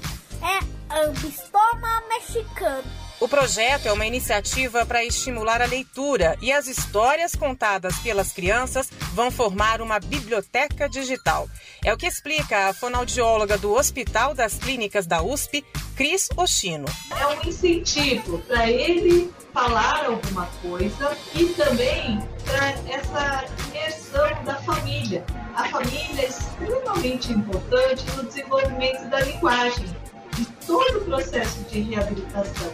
é 0.41 1.05
Ambistoma 1.05 2.03
mexicano. 2.09 2.83
O 3.21 3.27
projeto 3.27 3.85
é 3.85 3.93
uma 3.93 4.05
iniciativa 4.05 4.83
para 4.83 5.05
estimular 5.05 5.61
a 5.61 5.65
leitura 5.65 6.35
e 6.41 6.51
as 6.51 6.67
histórias 6.67 7.35
contadas 7.35 7.95
pelas 7.99 8.33
crianças 8.33 8.89
vão 9.13 9.29
formar 9.29 9.79
uma 9.79 9.99
biblioteca 9.99 10.89
digital. 10.89 11.47
É 11.85 11.93
o 11.93 11.97
que 11.97 12.07
explica 12.07 12.69
a 12.69 12.73
fonoaudióloga 12.73 13.59
do 13.59 13.73
Hospital 13.73 14.33
das 14.33 14.55
Clínicas 14.55 15.05
da 15.05 15.21
USP, 15.21 15.63
Cris 15.95 16.29
Oshino. 16.35 16.87
É 17.15 17.27
um 17.27 17.47
incentivo 17.47 18.39
para 18.39 18.69
ele 18.69 19.31
falar 19.53 20.05
alguma 20.07 20.47
coisa 20.61 21.15
e 21.35 21.45
também 21.53 22.19
para 22.43 22.69
essa 22.91 23.45
imersão 23.67 24.43
da 24.43 24.55
família. 24.55 25.23
A 25.55 25.69
família 25.69 26.23
é 26.23 26.27
extremamente 26.27 27.31
importante 27.31 28.03
no 28.15 28.23
desenvolvimento 28.23 29.07
da 29.09 29.19
linguagem 29.19 29.85
todo 30.65 30.99
o 30.99 31.05
processo 31.05 31.59
de 31.69 31.81
reabilitação. 31.81 32.71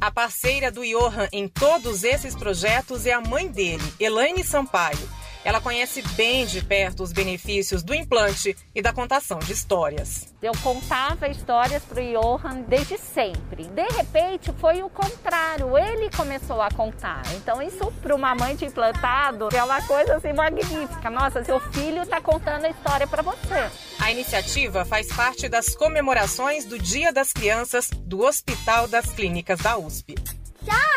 A 0.00 0.10
parceira 0.10 0.70
do 0.70 0.84
Johan 0.84 1.28
em 1.32 1.48
todos 1.48 2.04
esses 2.04 2.34
projetos 2.34 3.06
é 3.06 3.12
a 3.12 3.20
mãe 3.20 3.48
dele, 3.48 3.92
Elaine 3.98 4.44
Sampaio. 4.44 5.08
Ela 5.46 5.60
conhece 5.60 6.02
bem 6.16 6.44
de 6.44 6.60
perto 6.60 7.04
os 7.04 7.12
benefícios 7.12 7.84
do 7.84 7.94
implante 7.94 8.56
e 8.74 8.82
da 8.82 8.92
contação 8.92 9.38
de 9.38 9.52
histórias. 9.52 10.34
Eu 10.42 10.50
contava 10.60 11.28
histórias 11.28 11.84
para 11.84 12.02
o 12.02 12.04
Johan 12.04 12.62
desde 12.62 12.98
sempre. 12.98 13.62
De 13.62 13.86
repente, 13.96 14.52
foi 14.58 14.82
o 14.82 14.90
contrário. 14.90 15.78
Ele 15.78 16.10
começou 16.10 16.60
a 16.60 16.68
contar. 16.68 17.22
Então, 17.36 17.62
isso 17.62 17.92
para 18.02 18.12
uma 18.12 18.34
mãe 18.34 18.56
de 18.56 18.64
implantado 18.64 19.48
é 19.54 19.62
uma 19.62 19.80
coisa 19.86 20.16
assim 20.16 20.32
magnífica. 20.32 21.08
Nossa, 21.08 21.44
seu 21.44 21.60
filho 21.70 22.02
está 22.02 22.20
contando 22.20 22.64
a 22.64 22.70
história 22.70 23.06
para 23.06 23.22
você. 23.22 23.70
A 24.00 24.10
iniciativa 24.10 24.84
faz 24.84 25.06
parte 25.12 25.48
das 25.48 25.76
comemorações 25.76 26.64
do 26.64 26.76
Dia 26.76 27.12
das 27.12 27.32
Crianças 27.32 27.88
do 27.88 28.24
Hospital 28.24 28.88
das 28.88 29.06
Clínicas 29.12 29.60
da 29.60 29.78
USP. 29.78 30.16
Tchau! 30.64 30.95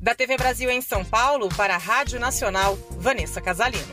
Da 0.00 0.14
TV 0.14 0.38
Brasil 0.38 0.70
em 0.70 0.80
São 0.80 1.04
Paulo 1.04 1.50
para 1.50 1.74
a 1.74 1.78
Rádio 1.78 2.18
Nacional, 2.18 2.74
Vanessa 2.92 3.38
Casalino. 3.38 3.92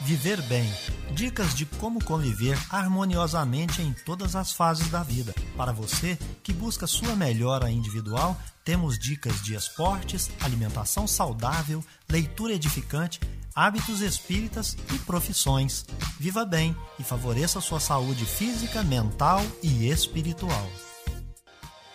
Viver 0.00 0.40
bem. 0.42 0.72
Dicas 1.10 1.52
de 1.52 1.66
como 1.66 2.02
conviver 2.04 2.56
harmoniosamente 2.70 3.82
em 3.82 3.92
todas 3.92 4.36
as 4.36 4.52
fases 4.52 4.88
da 4.88 5.02
vida. 5.02 5.34
Para 5.56 5.72
você 5.72 6.16
que 6.44 6.52
busca 6.52 6.86
sua 6.86 7.16
melhora 7.16 7.70
individual, 7.70 8.36
temos 8.64 8.96
dicas 8.96 9.42
de 9.42 9.54
esportes, 9.54 10.30
alimentação 10.40 11.08
saudável, 11.08 11.84
leitura 12.08 12.52
edificante, 12.52 13.18
hábitos 13.52 14.00
espíritas 14.00 14.76
e 14.94 14.98
profissões. 15.00 15.84
Viva 16.20 16.44
bem 16.44 16.76
e 17.00 17.02
favoreça 17.02 17.60
sua 17.60 17.80
saúde 17.80 18.24
física, 18.24 18.84
mental 18.84 19.42
e 19.60 19.88
espiritual. 19.88 20.70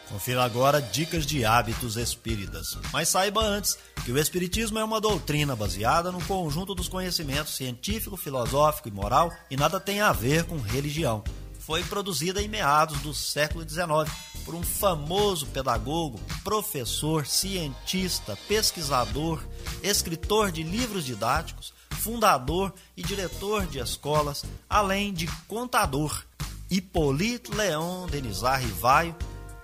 Confira 0.09 0.43
agora 0.43 0.81
dicas 0.81 1.23
de 1.23 1.45
hábitos 1.45 1.95
espíritas. 1.95 2.75
Mas 2.91 3.09
saiba 3.09 3.43
antes 3.43 3.77
que 4.03 4.11
o 4.11 4.17
Espiritismo 4.17 4.79
é 4.79 4.83
uma 4.83 4.99
doutrina 4.99 5.55
baseada 5.55 6.11
no 6.11 6.23
conjunto 6.25 6.73
dos 6.73 6.89
conhecimentos 6.89 7.55
científico, 7.55 8.17
filosófico 8.17 8.87
e 8.87 8.91
moral 8.91 9.31
e 9.51 9.55
nada 9.55 9.79
tem 9.79 10.01
a 10.01 10.11
ver 10.11 10.45
com 10.45 10.57
religião. 10.57 11.23
Foi 11.59 11.83
produzida 11.83 12.41
em 12.41 12.47
meados 12.47 12.99
do 13.01 13.13
século 13.13 13.63
XIX 13.69 14.11
por 14.43 14.55
um 14.55 14.63
famoso 14.63 15.45
pedagogo, 15.45 16.19
professor, 16.43 17.27
cientista, 17.27 18.35
pesquisador, 18.47 19.39
escritor 19.83 20.51
de 20.51 20.63
livros 20.63 21.05
didáticos, 21.05 21.71
fundador 21.91 22.73
e 22.97 23.03
diretor 23.03 23.67
de 23.67 23.77
escolas, 23.77 24.43
além 24.67 25.13
de 25.13 25.27
contador, 25.47 26.23
Hippolyte 26.71 27.51
Leon 27.51 28.07
Denisard 28.07 28.65
Rivaio, 28.65 29.15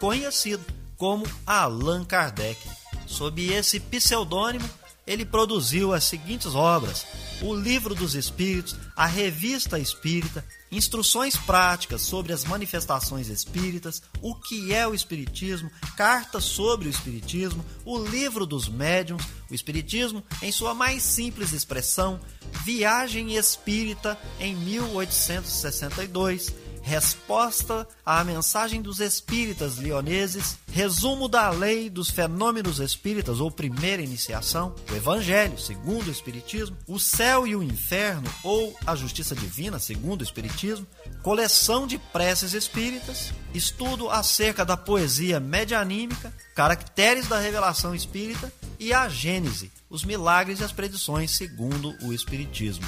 conhecido 0.05 0.63
como 0.97 1.25
Allan 1.47 2.05
Kardec. 2.05 2.61
Sob 3.07 3.43
esse 3.51 3.79
pseudônimo, 3.79 4.69
ele 5.07 5.25
produziu 5.25 5.95
as 5.95 6.03
seguintes 6.03 6.53
obras: 6.53 7.07
O 7.41 7.55
Livro 7.55 7.95
dos 7.95 8.13
Espíritos, 8.13 8.75
a 8.95 9.07
Revista 9.07 9.79
Espírita, 9.79 10.45
Instruções 10.71 11.35
Práticas 11.35 12.03
sobre 12.03 12.33
as 12.33 12.43
Manifestações 12.45 13.29
Espíritas, 13.29 14.03
O 14.21 14.35
que 14.35 14.71
é 14.71 14.87
o 14.87 14.93
Espiritismo, 14.93 15.71
Cartas 15.97 16.43
sobre 16.43 16.87
o 16.87 16.91
Espiritismo, 16.91 17.65
O 17.83 17.97
Livro 17.97 18.45
dos 18.45 18.69
Médiuns, 18.69 19.23
o 19.49 19.55
Espiritismo 19.55 20.23
em 20.39 20.51
sua 20.51 20.75
mais 20.75 21.01
simples 21.01 21.51
expressão, 21.51 22.19
Viagem 22.63 23.35
Espírita 23.35 24.15
em 24.39 24.55
1862 24.55 26.53
Resposta 26.85 27.87
à 28.05 28.23
mensagem 28.23 28.79
dos 28.79 28.99
espíritas 28.99 29.77
lioneses, 29.77 30.59
resumo 30.71 31.27
da 31.27 31.49
lei 31.49 31.89
dos 31.89 32.11
fenômenos 32.11 32.79
espíritas 32.79 33.39
ou 33.39 33.49
primeira 33.49 34.03
iniciação, 34.03 34.75
o 34.91 34.95
Evangelho, 34.95 35.57
segundo 35.57 36.07
o 36.07 36.11
Espiritismo, 36.11 36.77
o 36.87 36.99
céu 36.99 37.47
e 37.47 37.55
o 37.55 37.63
inferno 37.63 38.31
ou 38.43 38.77
a 38.85 38.95
justiça 38.95 39.33
divina, 39.33 39.79
segundo 39.79 40.21
o 40.21 40.23
Espiritismo, 40.23 40.85
coleção 41.23 41.87
de 41.87 41.97
preces 41.97 42.53
espíritas, 42.53 43.33
estudo 43.51 44.07
acerca 44.11 44.63
da 44.63 44.77
poesia 44.77 45.39
medianímica, 45.39 46.31
caracteres 46.53 47.27
da 47.27 47.39
revelação 47.39 47.95
espírita 47.95 48.53
e 48.79 48.93
a 48.93 49.09
Gênese, 49.09 49.71
os 49.89 50.05
milagres 50.05 50.59
e 50.59 50.63
as 50.63 50.71
predições 50.71 51.31
segundo 51.31 51.95
o 52.03 52.13
Espiritismo. 52.13 52.85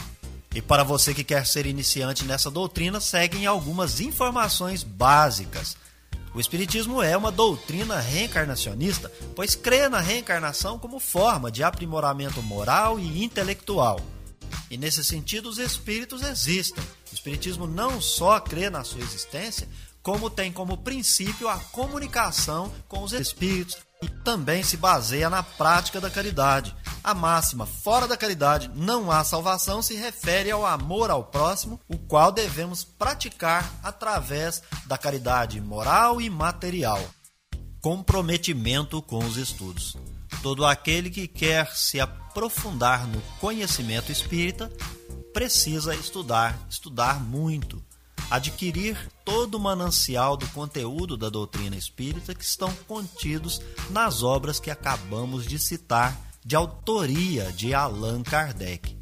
E 0.58 0.62
para 0.62 0.84
você 0.84 1.14
que 1.14 1.24
quer 1.24 1.46
ser 1.46 1.68
iniciante 1.68 2.26
nessa 2.26 2.50
doutrina, 2.50 3.00
seguem 3.00 3.46
algumas 3.46 4.02
informações 4.02 4.82
básicas. 4.82 5.78
O 6.34 6.40
Espiritismo 6.40 7.00
é 7.00 7.16
uma 7.16 7.32
doutrina 7.32 8.00
reencarnacionista, 8.00 9.12
pois 9.36 9.54
crê 9.54 9.88
na 9.88 10.00
reencarnação 10.00 10.80
como 10.80 11.00
forma 11.00 11.52
de 11.52 11.62
aprimoramento 11.64 12.42
moral 12.42 13.00
e 13.00 13.24
intelectual. 13.24 14.00
E 14.68 14.80
nesse 14.80 15.04
sentido, 15.04 15.48
os 15.48 15.60
espíritos 15.60 16.24
existem. 16.24 16.84
O 17.12 17.14
Espiritismo 17.14 17.68
não 17.68 18.02
só 18.02 18.40
crê 18.40 18.68
na 18.68 18.84
sua 18.84 19.02
existência, 19.02 19.70
como 20.02 20.28
tem 20.28 20.52
como 20.52 20.76
princípio 20.78 21.48
a 21.48 21.60
comunicação 21.60 22.74
com 22.88 23.04
os 23.04 23.14
espíritos 23.14 23.78
e 24.02 24.08
também 24.08 24.64
se 24.64 24.78
baseia 24.78 25.30
na 25.30 25.42
prática 25.42 26.00
da 26.00 26.10
caridade. 26.10 26.76
A 27.04 27.14
máxima 27.14 27.66
fora 27.66 28.08
da 28.08 28.18
caridade 28.18 28.70
não 28.76 29.12
há 29.12 29.24
salvação 29.24 29.82
se 29.82 29.96
refere 29.96 30.52
ao 30.52 30.66
amor 30.66 31.10
ao 31.10 31.24
próximo, 31.24 31.80
o 31.88 31.98
qual 31.98 32.32
devemos 32.32 32.84
praticar 32.84 33.72
através 33.82 34.62
da 34.86 34.98
caridade 34.98 35.60
moral 35.62 36.20
e 36.20 36.30
material. 36.30 37.02
Comprometimento 37.82 39.02
com 39.02 39.20
os 39.20 39.38
estudos. 39.38 39.96
Todo 40.44 40.66
aquele 40.66 41.10
que 41.10 41.28
quer 41.28 41.68
se 41.74 42.00
aprofundar 42.00 43.08
no 43.08 43.22
conhecimento 43.40 44.12
espírita 44.12 44.70
precisa 45.34 45.96
estudar, 45.96 46.58
estudar 46.70 47.20
muito 47.20 47.82
adquirir 48.30 48.98
todo 49.24 49.56
o 49.56 49.60
manancial 49.60 50.36
do 50.36 50.48
conteúdo 50.50 51.16
da 51.16 51.30
doutrina 51.30 51.76
espírita 51.76 52.36
que 52.36 52.44
estão 52.44 52.74
contidos 52.88 53.62
nas 53.90 54.24
obras 54.24 54.60
que 54.60 54.70
acabamos 54.70 55.46
de 55.46 55.58
citar, 55.58 56.20
de 56.46 56.56
autoria 56.56 57.52
de 57.52 57.74
Allan 57.74 58.24
Kardec. 58.24 58.98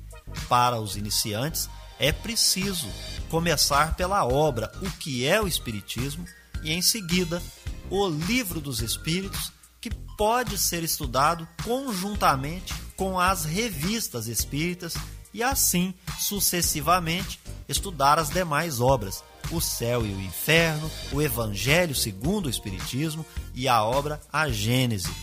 Para 0.48 0.80
os 0.80 0.96
iniciantes, 0.96 1.70
é 2.00 2.12
preciso 2.12 2.88
começar 3.30 3.96
pela 3.96 4.26
obra 4.26 4.72
O 4.82 4.92
que 4.98 5.26
é 5.26 5.42
o 5.42 5.48
Espiritismo 5.48 6.26
e, 6.64 6.72
em 6.72 6.82
seguida, 6.82 7.42
O 7.90 8.08
Livro 8.08 8.60
dos 8.60 8.82
Espíritos, 8.82 9.52
que 9.80 9.90
pode 10.18 10.58
ser 10.58 10.84
estudado 10.84 11.48
conjuntamente 11.64 12.74
com 12.96 13.20
as 13.20 13.46
revistas 13.46 14.28
espíritas 14.28 14.96
e, 15.36 15.44
assim 15.44 15.94
sucessivamente, 16.18 17.42
estudar 17.68 18.18
as 18.18 18.30
demais 18.30 18.80
obras, 18.80 19.22
O 19.52 19.60
Céu 19.60 20.06
e 20.06 20.14
o 20.14 20.22
Inferno, 20.22 20.90
o 21.12 21.22
Evangelho 21.22 21.94
segundo 21.94 22.46
o 22.46 22.50
Espiritismo 22.50 23.26
e 23.54 23.68
a 23.68 23.84
obra 23.84 24.22
A 24.32 24.48
Gênese. 24.50 25.14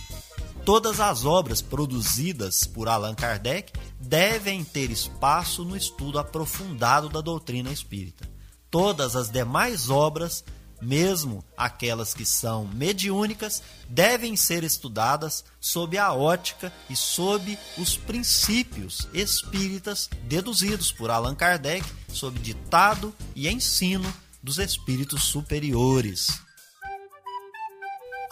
Todas 0.66 1.00
as 1.00 1.25
obras 1.25 1.62
produzidas 1.62 2.66
por 2.66 2.88
Allan 2.88 3.14
Kardec 3.14 3.73
devem 3.99 4.62
ter 4.62 4.90
espaço 4.90 5.64
no 5.64 5.75
estudo 5.75 6.19
aprofundado 6.19 7.09
da 7.09 7.23
doutrina 7.23 7.73
espírita. 7.73 8.28
Todas 8.71 9.16
as 9.16 9.31
demais 9.31 9.88
obras 9.88 10.45
mesmo 10.82 11.44
aquelas 11.56 12.12
que 12.12 12.26
são 12.26 12.66
mediúnicas, 12.66 13.62
devem 13.88 14.36
ser 14.36 14.64
estudadas 14.64 15.44
sob 15.60 15.96
a 15.96 16.12
ótica 16.12 16.72
e 16.90 16.96
sob 16.96 17.56
os 17.78 17.96
princípios 17.96 19.08
espíritas 19.14 20.10
deduzidos 20.24 20.90
por 20.90 21.10
Allan 21.10 21.36
Kardec 21.36 21.86
sob 22.08 22.38
ditado 22.40 23.14
e 23.34 23.48
ensino 23.48 24.12
dos 24.42 24.58
espíritos 24.58 25.22
superiores. 25.22 26.40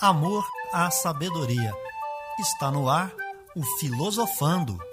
Amor 0.00 0.44
à 0.72 0.90
sabedoria. 0.90 1.72
Está 2.40 2.70
no 2.70 2.88
ar 2.88 3.12
o 3.54 3.62
Filosofando 3.78 4.89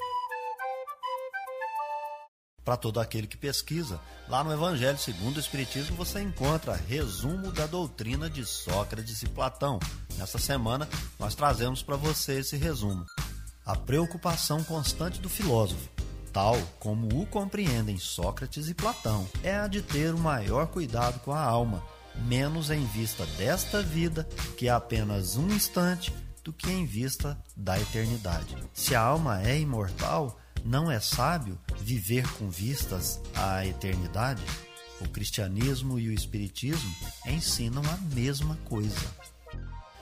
para 2.67 2.75
todo 2.75 3.00
aquele 3.00 3.27
que 3.27 3.38
pesquisa. 3.38 3.97
Lá 4.27 4.43
no 4.43 4.51
Evangelho 4.51 4.97
segundo 4.97 5.38
o 5.38 5.39
Espiritismo 5.39 5.95
você 5.95 6.19
encontra 6.19 6.75
resumo 6.75 7.50
da 7.50 7.65
doutrina 7.65 8.29
de 8.29 8.45
Sócrates 8.45 9.24
e 9.24 9.29
Platão. 9.29 9.79
Nessa 10.17 10.38
semana 10.38 10.86
nós 11.17 11.33
trazemos 11.33 11.81
para 11.81 11.95
você 11.95 12.39
esse 12.39 12.57
resumo. 12.57 13.05
A 13.65 13.74
preocupação 13.74 14.65
constante 14.65 15.21
do 15.21 15.29
filósofo, 15.29 15.89
tal 16.33 16.57
como 16.77 17.21
o 17.21 17.25
compreendem 17.25 17.97
Sócrates 17.97 18.67
e 18.67 18.74
Platão, 18.74 19.25
é 19.41 19.55
a 19.55 19.67
de 19.67 19.81
ter 19.81 20.13
o 20.13 20.19
maior 20.19 20.67
cuidado 20.67 21.21
com 21.21 21.31
a 21.31 21.41
alma, 21.41 21.81
menos 22.25 22.69
em 22.69 22.86
vista 22.88 23.25
desta 23.38 23.81
vida, 23.81 24.27
que 24.57 24.67
é 24.67 24.71
apenas 24.71 25.38
um 25.38 25.47
instante, 25.47 26.13
do 26.43 26.51
que 26.51 26.69
em 26.69 26.86
vista 26.86 27.41
da 27.55 27.79
eternidade. 27.79 28.57
Se 28.74 28.93
a 28.93 29.01
alma 29.01 29.41
é 29.41 29.57
imortal, 29.57 30.38
não 30.65 30.91
é 30.91 31.00
sábio 31.00 31.57
viver 31.88 32.29
com 32.34 32.50
vistas 32.50 33.22
à 33.34 33.65
eternidade? 33.65 34.44
O 35.00 35.08
cristianismo 35.08 35.98
e 35.98 36.10
o 36.10 36.12
espiritismo 36.12 36.94
ensinam 37.25 37.82
a 37.82 37.98
mesma 38.13 38.58
coisa. 38.65 39.15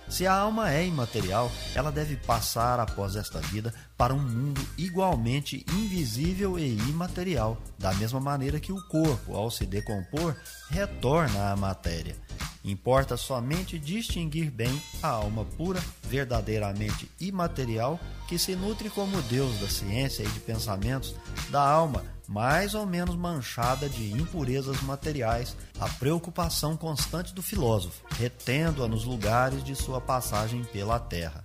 Se 0.07 0.27
a 0.27 0.33
alma 0.33 0.71
é 0.71 0.85
imaterial, 0.85 1.51
ela 1.73 1.91
deve 1.91 2.15
passar 2.15 2.79
após 2.79 3.15
esta 3.15 3.39
vida 3.39 3.73
para 3.97 4.13
um 4.13 4.19
mundo 4.19 4.61
igualmente 4.77 5.65
invisível 5.71 6.59
e 6.59 6.77
imaterial, 6.89 7.57
da 7.77 7.93
mesma 7.93 8.19
maneira 8.19 8.59
que 8.59 8.71
o 8.71 8.81
corpo, 8.87 9.35
ao 9.35 9.49
se 9.49 9.65
decompor, 9.65 10.35
retorna 10.69 11.51
à 11.51 11.55
matéria. 11.55 12.15
Importa 12.63 13.17
somente 13.17 13.77
distinguir 13.77 14.49
bem 14.49 14.81
a 15.01 15.07
alma 15.09 15.45
pura, 15.45 15.83
verdadeiramente 16.03 17.09
imaterial, 17.19 17.99
que 18.27 18.39
se 18.39 18.55
nutre 18.55 18.89
como 18.89 19.21
Deus 19.23 19.59
da 19.59 19.67
ciência 19.67 20.23
e 20.23 20.27
de 20.27 20.39
pensamentos, 20.39 21.15
da 21.49 21.61
alma 21.61 22.14
mais 22.27 22.73
ou 22.73 22.85
menos 22.85 23.15
manchada 23.15 23.87
de 23.89 24.11
impurezas 24.11 24.81
materiais, 24.81 25.55
a 25.79 25.87
preocupação 25.87 26.75
constante 26.75 27.33
do 27.33 27.41
filósofo, 27.41 28.03
retendo-a 28.17 28.87
nos 28.87 29.05
lugares 29.05 29.63
de 29.63 29.75
sua 29.75 30.01
passagem 30.01 30.63
pela 30.65 30.99
terra. 30.99 31.43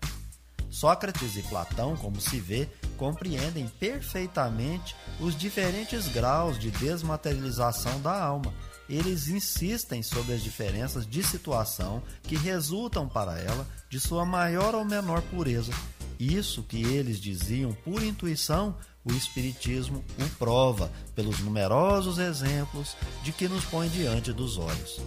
Sócrates 0.71 1.37
e 1.37 1.43
Platão, 1.43 1.97
como 1.97 2.21
se 2.21 2.39
vê, 2.39 2.69
compreendem 2.97 3.69
perfeitamente 3.69 4.95
os 5.19 5.37
diferentes 5.37 6.07
graus 6.09 6.59
de 6.59 6.71
desmaterialização 6.71 8.01
da 8.01 8.23
alma 8.23 8.53
eles 8.91 9.29
insistem 9.29 10.03
sobre 10.03 10.35
as 10.35 10.43
diferenças 10.43 11.07
de 11.07 11.23
situação 11.23 12.03
que 12.25 12.37
resultam 12.37 13.09
para 13.09 13.39
ela 13.39 13.65
de 13.89 14.01
sua 14.01 14.25
maior 14.25 14.75
ou 14.75 14.85
menor 14.85 15.23
pureza. 15.23 15.73
Isso 16.19 16.65
que 16.65 16.83
eles 16.83 17.21
diziam 17.21 17.73
por 17.73 18.03
intuição, 18.03 18.77
o 19.11 19.17
Espiritismo 19.17 20.05
o 20.19 20.29
prova 20.39 20.91
pelos 21.15 21.41
numerosos 21.41 22.19
exemplos 22.19 22.97
de 23.23 23.33
que 23.33 23.49
nos 23.49 23.65
põe 23.65 23.89
diante 23.89 24.33
dos 24.33 24.57
olhos. 24.57 25.01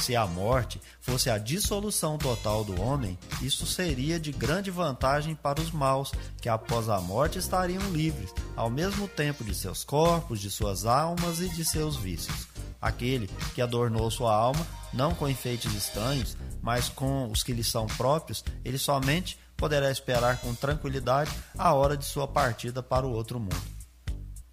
Se 0.00 0.16
a 0.16 0.26
morte 0.26 0.80
fosse 1.00 1.30
a 1.30 1.38
dissolução 1.38 2.18
total 2.18 2.64
do 2.64 2.80
homem, 2.80 3.18
isso 3.40 3.64
seria 3.64 4.18
de 4.18 4.32
grande 4.32 4.70
vantagem 4.70 5.34
para 5.34 5.60
os 5.60 5.70
maus, 5.70 6.12
que 6.40 6.48
após 6.48 6.88
a 6.88 7.00
morte 7.00 7.38
estariam 7.38 7.82
livres, 7.92 8.34
ao 8.56 8.68
mesmo 8.68 9.06
tempo 9.06 9.44
de 9.44 9.54
seus 9.54 9.84
corpos, 9.84 10.40
de 10.40 10.50
suas 10.50 10.84
almas 10.84 11.40
e 11.40 11.48
de 11.48 11.64
seus 11.64 11.96
vícios 11.96 12.48
aquele 12.84 13.30
que 13.54 13.62
adornou 13.62 14.10
sua 14.10 14.34
alma, 14.34 14.64
não 14.92 15.14
com 15.14 15.26
enfeites 15.26 15.72
estranhos, 15.74 16.36
mas 16.60 16.90
com 16.90 17.30
os 17.30 17.42
que 17.42 17.54
lhe 17.54 17.64
são 17.64 17.86
próprios, 17.86 18.44
ele 18.62 18.76
somente 18.76 19.38
poderá 19.56 19.90
esperar 19.90 20.38
com 20.40 20.54
tranquilidade 20.54 21.30
a 21.56 21.72
hora 21.74 21.96
de 21.96 22.04
sua 22.04 22.26
partida 22.26 22.82
para 22.82 23.06
o 23.06 23.12
outro 23.12 23.38
mundo. 23.38 23.74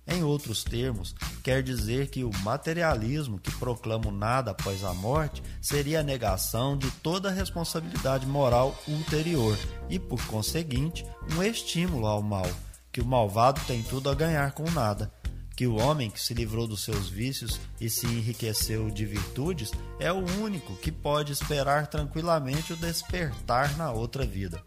Em 0.07 0.23
outros 0.23 0.63
termos, 0.63 1.15
quer 1.43 1.63
dizer 1.63 2.07
que 2.07 2.23
o 2.23 2.31
materialismo 2.39 3.39
que 3.39 3.51
proclama 3.55 4.07
o 4.07 4.11
nada 4.11 4.51
após 4.51 4.83
a 4.83 4.93
morte 4.93 5.41
seria 5.61 5.99
a 6.01 6.03
negação 6.03 6.77
de 6.77 6.89
toda 6.91 7.29
a 7.29 7.31
responsabilidade 7.31 8.25
moral 8.25 8.75
ulterior 8.87 9.57
e, 9.89 9.99
por 9.99 10.25
conseguinte, 10.25 11.05
um 11.35 11.43
estímulo 11.43 12.07
ao 12.07 12.21
mal, 12.21 12.49
que 12.91 12.99
o 12.99 13.05
malvado 13.05 13.61
tem 13.67 13.81
tudo 13.83 14.09
a 14.09 14.15
ganhar 14.15 14.51
com 14.51 14.69
nada 14.71 15.11
que 15.61 15.67
o 15.67 15.75
homem 15.75 16.09
que 16.09 16.19
se 16.19 16.33
livrou 16.33 16.65
dos 16.65 16.83
seus 16.83 17.07
vícios 17.07 17.59
e 17.79 17.87
se 17.87 18.07
enriqueceu 18.07 18.89
de 18.89 19.05
virtudes 19.05 19.69
é 19.99 20.11
o 20.11 20.25
único 20.41 20.75
que 20.77 20.91
pode 20.91 21.31
esperar 21.31 21.85
tranquilamente 21.85 22.73
o 22.73 22.75
despertar 22.75 23.77
na 23.77 23.91
outra 23.91 24.25
vida. 24.25 24.59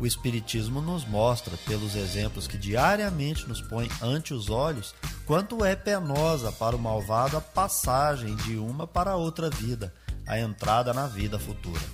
O 0.00 0.04
Espiritismo 0.04 0.80
nos 0.80 1.06
mostra, 1.06 1.56
pelos 1.58 1.94
exemplos 1.94 2.48
que 2.48 2.58
diariamente 2.58 3.46
nos 3.46 3.62
põe 3.62 3.88
ante 4.02 4.34
os 4.34 4.50
olhos, 4.50 4.96
quanto 5.24 5.64
é 5.64 5.76
penosa 5.76 6.50
para 6.50 6.74
o 6.74 6.78
malvado 6.80 7.36
a 7.36 7.40
passagem 7.40 8.34
de 8.34 8.56
uma 8.56 8.84
para 8.84 9.14
outra 9.14 9.48
vida, 9.48 9.94
a 10.26 10.40
entrada 10.40 10.92
na 10.92 11.06
vida 11.06 11.38
futura. 11.38 11.84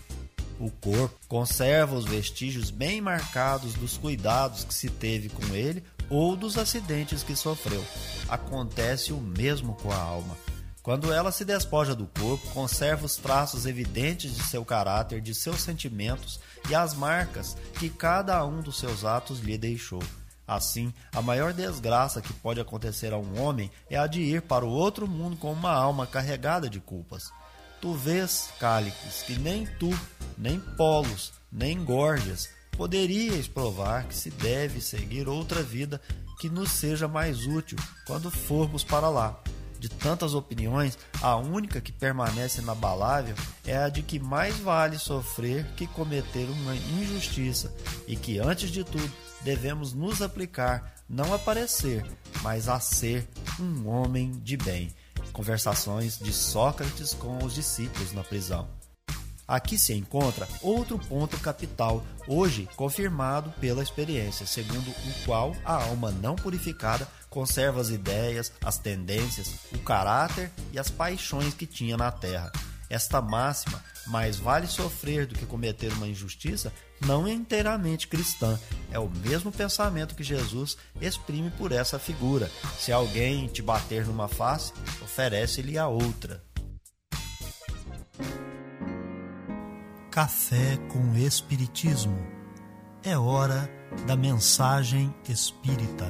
O 0.59 0.71
corpo 0.71 1.19
conserva 1.29 1.95
os 1.95 2.07
vestígios 2.07 2.71
bem 2.71 2.99
marcados 2.99 3.75
dos 3.75 3.99
cuidados 3.99 4.65
que 4.65 4.73
se 4.73 4.89
teve 4.89 5.29
com 5.29 5.55
ele 5.55 5.85
ou 6.13 6.37
dos 6.37 6.59
acidentes 6.59 7.23
que 7.23 7.35
sofreu. 7.35 7.83
Acontece 8.29 9.15
o 9.15 9.17
mesmo 9.17 9.75
com 9.77 9.91
a 9.91 9.97
alma. 9.97 10.37
Quando 10.83 11.11
ela 11.11 11.33
se 11.33 11.43
despoja 11.43 11.95
do 11.95 12.07
corpo, 12.07 12.51
conserva 12.51 13.07
os 13.07 13.17
traços 13.17 13.65
evidentes 13.65 14.35
de 14.35 14.43
seu 14.43 14.63
caráter, 14.63 15.23
de 15.23 15.35
seus 15.35 15.63
sentimentos 15.63 16.39
e 16.69 16.75
as 16.75 16.93
marcas 16.93 17.57
que 17.79 17.89
cada 17.89 18.45
um 18.45 18.61
dos 18.61 18.79
seus 18.79 19.05
atos 19.05 19.41
lhe 19.41 19.57
deixou. 19.57 20.03
Assim, 20.47 20.93
a 21.15 21.23
maior 21.23 21.55
desgraça 21.55 22.21
que 22.21 22.33
pode 22.35 22.61
acontecer 22.61 23.15
a 23.15 23.19
um 23.19 23.41
homem 23.41 23.71
é 23.89 23.97
a 23.97 24.07
de 24.07 24.21
ir 24.21 24.43
para 24.43 24.67
o 24.67 24.71
outro 24.71 25.09
mundo 25.09 25.37
com 25.37 25.51
uma 25.51 25.73
alma 25.73 26.07
carregada 26.07 26.69
de 26.69 26.79
culpas. 26.79 27.33
Tu 27.81 27.95
vês, 27.95 28.51
Cálixes, 28.61 29.23
que 29.23 29.39
nem 29.39 29.67
tu, 29.79 29.89
nem 30.37 30.61
Polos, 30.61 31.33
nem 31.51 31.83
Gorgias 31.83 32.51
poderíeis 32.77 33.49
provar 33.49 34.05
que 34.05 34.15
se 34.15 34.31
deve 34.31 34.81
seguir 34.81 35.29
outra 35.29 35.63
vida 35.63 36.01
que 36.41 36.49
nos 36.51 36.71
seja 36.71 37.07
mais 37.07 37.47
útil 37.47 37.79
quando 38.07 38.31
formos 38.31 38.83
para 38.83 39.09
lá. 39.09 39.41
De 39.79 39.89
tantas 39.89 40.33
opiniões, 40.33 40.97
a 41.21 41.37
única 41.37 41.81
que 41.81 41.91
permanece 41.91 42.61
inabalável 42.61 43.35
é 43.67 43.77
a 43.77 43.89
de 43.89 44.01
que 44.01 44.19
mais 44.19 44.57
vale 44.59 44.97
sofrer 44.97 45.67
que 45.77 45.89
cometer 45.89 46.49
uma 46.49 46.77
injustiça 46.77 47.75
e 48.07 48.15
que, 48.15 48.39
antes 48.39 48.71
de 48.71 48.85
tudo, 48.85 49.11
devemos 49.41 49.93
nos 49.93 50.23
aplicar 50.23 50.95
não 51.09 51.35
a 51.35 51.39
parecer, 51.39 52.05
mas 52.43 52.69
a 52.69 52.79
ser 52.79 53.29
um 53.59 53.89
homem 53.89 54.31
de 54.31 54.57
bem. 54.57 54.95
Conversações 55.33 56.17
de 56.19 56.33
Sócrates 56.33 57.13
com 57.13 57.45
os 57.45 57.55
discípulos 57.55 58.13
na 58.13 58.23
prisão. 58.23 58.69
Aqui 59.47 59.77
se 59.77 59.93
encontra 59.93 60.49
outro 60.63 60.99
ponto 60.99 61.39
capital, 61.39 62.05
hoje 62.27 62.69
confirmado 62.77 63.51
pela 63.61 63.83
experiência, 63.83 64.47
segundo 64.47 64.91
o 64.91 65.25
qual 65.25 65.55
a 65.65 65.83
alma 65.85 66.11
não 66.11 66.37
purificada 66.37 67.07
conserva 67.29 67.81
as 67.81 67.91
ideias, 67.91 68.53
as 68.63 68.79
tendências, 68.79 69.55
o 69.75 69.79
caráter 69.79 70.51
e 70.73 70.79
as 70.79 70.91
paixões 70.91 71.55
que 71.55 71.67
tinha 71.67 71.97
na 71.97 72.11
terra. 72.11 72.53
Esta 72.89 73.23
máxima, 73.23 73.83
mais 74.07 74.37
vale 74.37 74.67
sofrer 74.67 75.27
do 75.27 75.35
que 75.35 75.47
cometer 75.47 75.91
uma 75.95 76.07
injustiça, 76.07 76.73
não 77.01 77.27
é 77.27 77.33
inteiramente 77.33 78.07
cristã. 78.07 78.59
É 78.91 78.99
o 78.99 79.09
mesmo 79.09 79.51
pensamento 79.51 80.15
que 80.15 80.23
Jesus 80.23 80.77
exprime 81.01 81.51
por 81.53 81.73
essa 81.73 81.99
figura. 81.99 82.51
Se 82.79 82.93
alguém 82.93 83.49
te 83.49 83.63
bater 83.63 84.07
numa 84.07 84.29
face, 84.29 84.73
oferece-lhe 85.03 85.79
a 85.79 85.89
outra. 85.89 86.45
Café 90.13 90.79
com 90.93 91.17
Espiritismo. 91.17 92.19
É 93.03 93.17
hora 93.17 93.67
da 94.07 94.15
mensagem 94.15 95.11
espírita. 95.27 96.07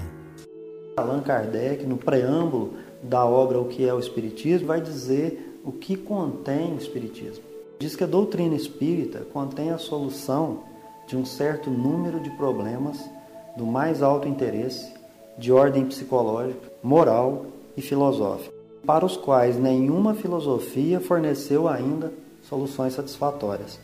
Allan 0.97 1.21
Kardec, 1.21 1.87
no 1.87 1.97
preâmbulo 1.97 2.75
da 3.01 3.25
obra 3.25 3.61
O 3.61 3.69
que 3.69 3.87
é 3.87 3.95
o 3.95 4.01
Espiritismo, 4.01 4.67
vai 4.67 4.81
dizer 4.81 5.61
o 5.65 5.71
que 5.71 5.97
contém 5.97 6.75
o 6.75 6.79
Espiritismo. 6.79 7.45
Diz 7.79 7.95
que 7.95 8.03
a 8.03 8.09
doutrina 8.09 8.57
espírita 8.57 9.21
contém 9.33 9.71
a 9.71 9.79
solução 9.79 10.65
de 11.07 11.17
um 11.17 11.25
certo 11.25 11.71
número 11.71 12.19
de 12.19 12.31
problemas 12.31 13.09
do 13.57 13.65
mais 13.65 14.03
alto 14.03 14.27
interesse, 14.27 14.93
de 15.39 15.53
ordem 15.53 15.87
psicológica, 15.87 16.73
moral 16.83 17.47
e 17.77 17.81
filosófica, 17.81 18.53
para 18.85 19.07
os 19.07 19.17
quais 19.17 19.57
nenhuma 19.57 20.13
filosofia 20.13 20.99
forneceu 20.99 21.69
ainda 21.69 22.13
soluções 22.43 22.95
satisfatórias. 22.95 23.79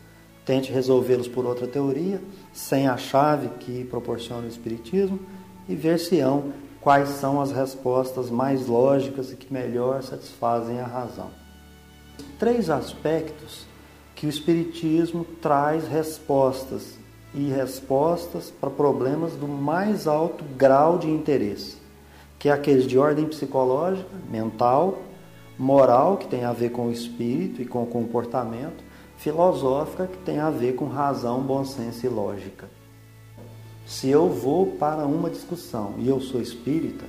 Tente 0.48 0.72
resolvê-los 0.72 1.28
por 1.28 1.44
outra 1.44 1.66
teoria, 1.66 2.22
sem 2.54 2.88
a 2.88 2.96
chave 2.96 3.50
que 3.60 3.84
proporciona 3.84 4.46
o 4.46 4.48
Espiritismo, 4.48 5.20
e 5.68 5.74
ver-se-ão 5.74 6.54
quais 6.80 7.10
são 7.10 7.38
as 7.38 7.52
respostas 7.52 8.30
mais 8.30 8.66
lógicas 8.66 9.30
e 9.30 9.36
que 9.36 9.52
melhor 9.52 10.02
satisfazem 10.02 10.80
a 10.80 10.86
razão. 10.86 11.28
Três 12.38 12.70
aspectos 12.70 13.66
que 14.14 14.24
o 14.24 14.30
Espiritismo 14.30 15.22
traz 15.42 15.86
respostas 15.86 16.98
e 17.34 17.50
respostas 17.50 18.50
para 18.50 18.70
problemas 18.70 19.34
do 19.34 19.46
mais 19.46 20.06
alto 20.06 20.42
grau 20.56 20.96
de 20.96 21.10
interesse, 21.10 21.76
que 22.38 22.48
é 22.48 22.52
aqueles 22.52 22.86
de 22.86 22.98
ordem 22.98 23.26
psicológica, 23.26 24.08
mental, 24.30 25.02
moral, 25.58 26.16
que 26.16 26.26
tem 26.26 26.44
a 26.44 26.54
ver 26.54 26.70
com 26.70 26.86
o 26.86 26.90
espírito 26.90 27.60
e 27.60 27.66
com 27.66 27.82
o 27.82 27.86
comportamento, 27.86 28.87
filosófica, 29.18 30.06
que 30.06 30.18
tem 30.18 30.38
a 30.38 30.48
ver 30.48 30.74
com 30.74 30.86
razão, 30.86 31.42
bom 31.42 31.64
senso 31.64 32.06
e 32.06 32.08
lógica. 32.08 32.68
Se 33.84 34.08
eu 34.08 34.28
vou 34.28 34.66
para 34.66 35.04
uma 35.06 35.28
discussão 35.28 35.94
e 35.98 36.08
eu 36.08 36.20
sou 36.20 36.40
espírita, 36.40 37.04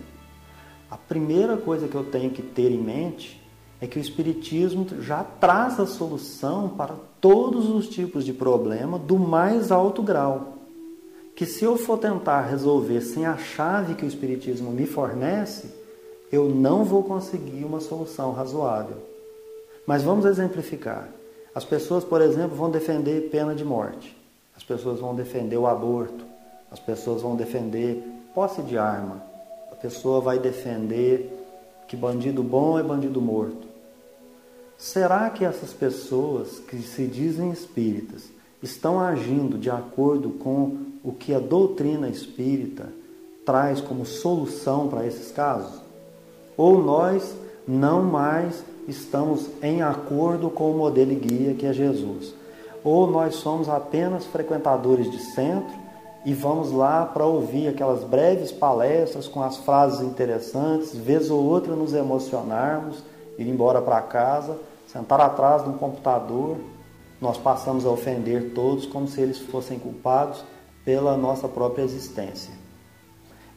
a 0.90 0.98
primeira 0.98 1.56
coisa 1.56 1.88
que 1.88 1.96
eu 1.96 2.04
tenho 2.04 2.32
que 2.32 2.42
ter 2.42 2.72
em 2.72 2.82
mente 2.82 3.40
é 3.80 3.88
que 3.88 4.00
o 4.00 4.02
espiritismo 4.02 4.86
já 5.00 5.24
traz 5.24 5.80
a 5.80 5.86
solução 5.86 6.70
para 6.70 6.96
todos 7.22 7.70
os 7.70 7.88
tipos 7.88 8.26
de 8.26 8.34
problema 8.34 8.98
do 8.98 9.18
mais 9.18 9.72
alto 9.72 10.02
grau. 10.02 10.58
Que 11.36 11.46
se 11.46 11.64
eu 11.64 11.78
for 11.78 11.98
tentar 11.98 12.42
resolver 12.42 13.02
sem 13.02 13.26
a 13.26 13.38
chave 13.38 13.94
que 13.94 14.04
o 14.04 14.08
espiritismo 14.08 14.72
me 14.72 14.86
fornece, 14.86 15.68
eu 16.32 16.50
não 16.50 16.84
vou 16.84 17.04
conseguir 17.04 17.64
uma 17.64 17.80
solução 17.80 18.32
razoável. 18.34 18.98
Mas 19.86 20.04
vamos 20.04 20.26
exemplificar. 20.26 21.19
As 21.54 21.66
pessoas, 21.66 22.04
por 22.04 22.22
exemplo, 22.22 22.56
vão 22.56 22.70
defender 22.70 23.30
pena 23.30 23.56
de 23.56 23.66
morte. 23.66 24.16
As 24.56 24.64
pessoas 24.64 25.00
vão 25.00 25.16
defender 25.16 25.58
o 25.58 25.68
aborto. 25.68 26.26
As 26.72 26.80
pessoas 26.80 27.22
vão 27.22 27.36
defender 27.36 28.04
posse 28.34 28.62
de 28.62 28.78
arma. 28.78 29.24
A 29.72 29.76
pessoa 29.76 30.22
vai 30.22 30.38
defender 30.38 31.36
que 31.88 31.96
bandido 31.96 32.44
bom 32.44 32.78
é 32.78 32.84
bandido 32.84 33.20
morto. 33.20 33.68
Será 34.78 35.30
que 35.30 35.44
essas 35.44 35.74
pessoas 35.74 36.60
que 36.60 36.78
se 36.82 37.06
dizem 37.08 37.52
espíritas 37.52 38.30
estão 38.62 39.00
agindo 39.00 39.58
de 39.58 39.70
acordo 39.70 40.30
com 40.30 40.78
o 41.04 41.12
que 41.12 41.34
a 41.34 41.40
doutrina 41.40 42.08
espírita 42.08 42.88
traz 43.46 43.82
como 43.82 44.06
solução 44.06 44.88
para 44.88 45.06
esses 45.06 45.32
casos? 45.32 45.82
Ou 46.56 46.82
nós 46.82 47.36
não 47.72 48.02
mais 48.02 48.64
estamos 48.88 49.48
em 49.62 49.84
acordo 49.84 50.50
com 50.50 50.72
o 50.72 50.78
modelo 50.78 51.12
e 51.12 51.16
guia 51.16 51.54
que 51.54 51.68
é 51.68 51.72
Jesus? 51.72 52.34
Ou 52.84 53.06
nós 53.06 53.36
somos 53.36 53.70
apenas 53.70 54.26
frequentadores 54.26 55.12
de 55.12 55.20
centro 55.20 55.78
e 56.26 56.34
vamos 56.34 56.72
lá 56.72 57.06
para 57.06 57.28
ouvir 57.28 57.68
aquelas 57.68 58.04
breves 58.04 58.52
palestras 58.52 59.28
com 59.28 59.44
as 59.44 59.58
frases 59.58 60.02
interessantes, 60.02 60.96
vez 60.96 61.30
ou 61.30 61.44
outra 61.44 61.76
nos 61.76 61.94
emocionarmos, 61.94 63.04
ir 63.38 63.48
embora 63.48 63.80
para 63.84 64.02
casa 64.02 64.58
sentar 64.92 65.22
atrás 65.22 65.64
de 65.64 65.70
um 65.70 65.74
computador, 65.74 66.58
nós 67.22 67.38
passamos 67.38 67.86
a 67.86 67.90
ofender 67.90 68.54
todos 68.56 68.88
como 68.88 69.08
se 69.08 69.22
eles 69.22 69.38
fossem 69.38 69.78
culpados 69.78 70.44
pela 70.84 71.16
nossa 71.16 71.48
própria 71.48 71.84
existência. 71.84 72.52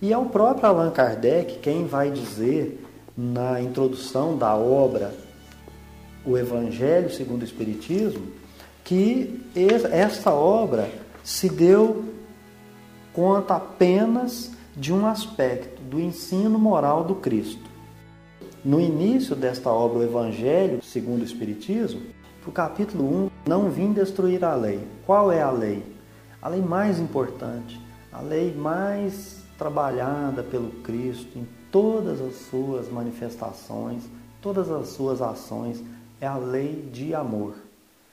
E 0.02 0.12
é 0.12 0.18
o 0.18 0.26
próprio 0.26 0.66
Allan 0.66 0.90
Kardec 0.90 1.60
quem 1.60 1.86
vai 1.86 2.10
dizer 2.10 2.84
na 3.16 3.60
introdução 3.60 4.36
da 4.36 4.54
obra 4.54 5.14
O 6.24 6.38
Evangelho 6.38 7.10
segundo 7.10 7.42
o 7.42 7.44
Espiritismo 7.44 8.26
que 8.84 9.40
essa 9.90 10.32
obra 10.32 10.90
se 11.22 11.48
deu 11.48 12.04
conta 13.12 13.56
apenas 13.56 14.52
de 14.76 14.92
um 14.92 15.06
aspecto 15.06 15.82
do 15.82 16.00
ensino 16.00 16.58
moral 16.58 17.04
do 17.04 17.14
Cristo. 17.16 17.70
No 18.64 18.80
início 18.80 19.36
desta 19.36 19.70
obra, 19.70 19.98
o 19.98 20.02
Evangelho, 20.02 20.82
segundo 20.82 21.20
o 21.20 21.24
Espiritismo, 21.24 22.00
o 22.46 22.50
capítulo 22.50 23.26
1, 23.26 23.30
não 23.46 23.70
vim 23.70 23.92
destruir 23.92 24.44
a 24.44 24.54
lei. 24.54 24.80
Qual 25.04 25.30
é 25.30 25.42
a 25.42 25.50
lei? 25.50 25.84
A 26.40 26.48
lei 26.48 26.60
mais 26.60 26.98
importante, 26.98 27.80
a 28.12 28.20
lei 28.20 28.54
mais 28.54 29.44
trabalhada 29.58 30.42
pelo 30.42 30.70
Cristo 30.82 31.38
em 31.38 31.46
todas 31.72 32.20
as 32.20 32.34
suas 32.50 32.88
manifestações, 32.88 34.04
todas 34.40 34.70
as 34.70 34.88
suas 34.88 35.20
ações, 35.20 35.82
é 36.20 36.26
a 36.26 36.36
lei 36.36 36.88
de 36.92 37.14
amor. 37.14 37.54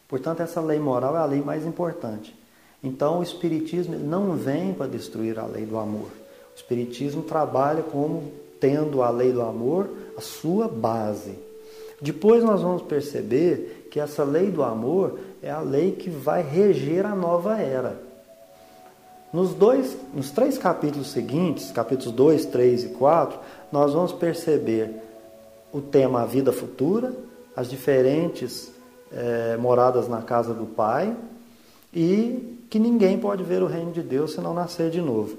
Portanto, 0.07 0.41
essa 0.41 0.61
lei 0.61 0.79
moral 0.79 1.15
é 1.15 1.19
a 1.19 1.25
lei 1.25 1.41
mais 1.41 1.65
importante. 1.65 2.35
Então, 2.81 3.19
o 3.19 3.23
Espiritismo 3.23 3.99
não 3.99 4.33
vem 4.33 4.73
para 4.73 4.87
destruir 4.87 5.37
a 5.37 5.45
lei 5.45 5.65
do 5.65 5.77
amor. 5.77 6.07
O 6.53 6.55
Espiritismo 6.55 7.21
trabalha 7.21 7.83
como 7.83 8.31
tendo 8.59 9.03
a 9.03 9.09
lei 9.09 9.31
do 9.31 9.41
amor 9.41 9.89
a 10.17 10.21
sua 10.21 10.67
base. 10.67 11.37
Depois 12.01 12.43
nós 12.43 12.61
vamos 12.61 12.81
perceber 12.81 13.87
que 13.91 13.99
essa 13.99 14.23
lei 14.23 14.49
do 14.49 14.63
amor 14.63 15.19
é 15.43 15.51
a 15.51 15.59
lei 15.59 15.91
que 15.91 16.09
vai 16.09 16.41
reger 16.41 17.05
a 17.05 17.13
nova 17.13 17.57
era. 17.57 18.08
Nos, 19.31 19.53
dois, 19.53 19.95
nos 20.13 20.31
três 20.31 20.57
capítulos 20.57 21.11
seguintes, 21.11 21.71
capítulos 21.71 22.11
2, 22.11 22.45
3 22.47 22.83
e 22.85 22.89
4, 22.89 23.39
nós 23.71 23.93
vamos 23.93 24.11
perceber 24.11 25.03
o 25.71 25.79
tema 25.79 26.23
a 26.23 26.25
vida 26.25 26.51
futura, 26.51 27.13
as 27.55 27.69
diferentes 27.69 28.71
é, 29.11 29.55
moradas 29.57 30.07
na 30.07 30.23
casa 30.23 30.51
do 30.51 30.65
Pai 30.65 31.15
e 31.93 32.57
que 32.71 32.79
ninguém 32.79 33.19
pode 33.19 33.43
ver 33.43 33.61
o 33.61 33.67
reino 33.67 33.91
de 33.91 34.01
Deus 34.01 34.33
se 34.33 34.41
não 34.41 34.53
nascer 34.53 34.89
de 34.89 35.01
novo. 35.01 35.37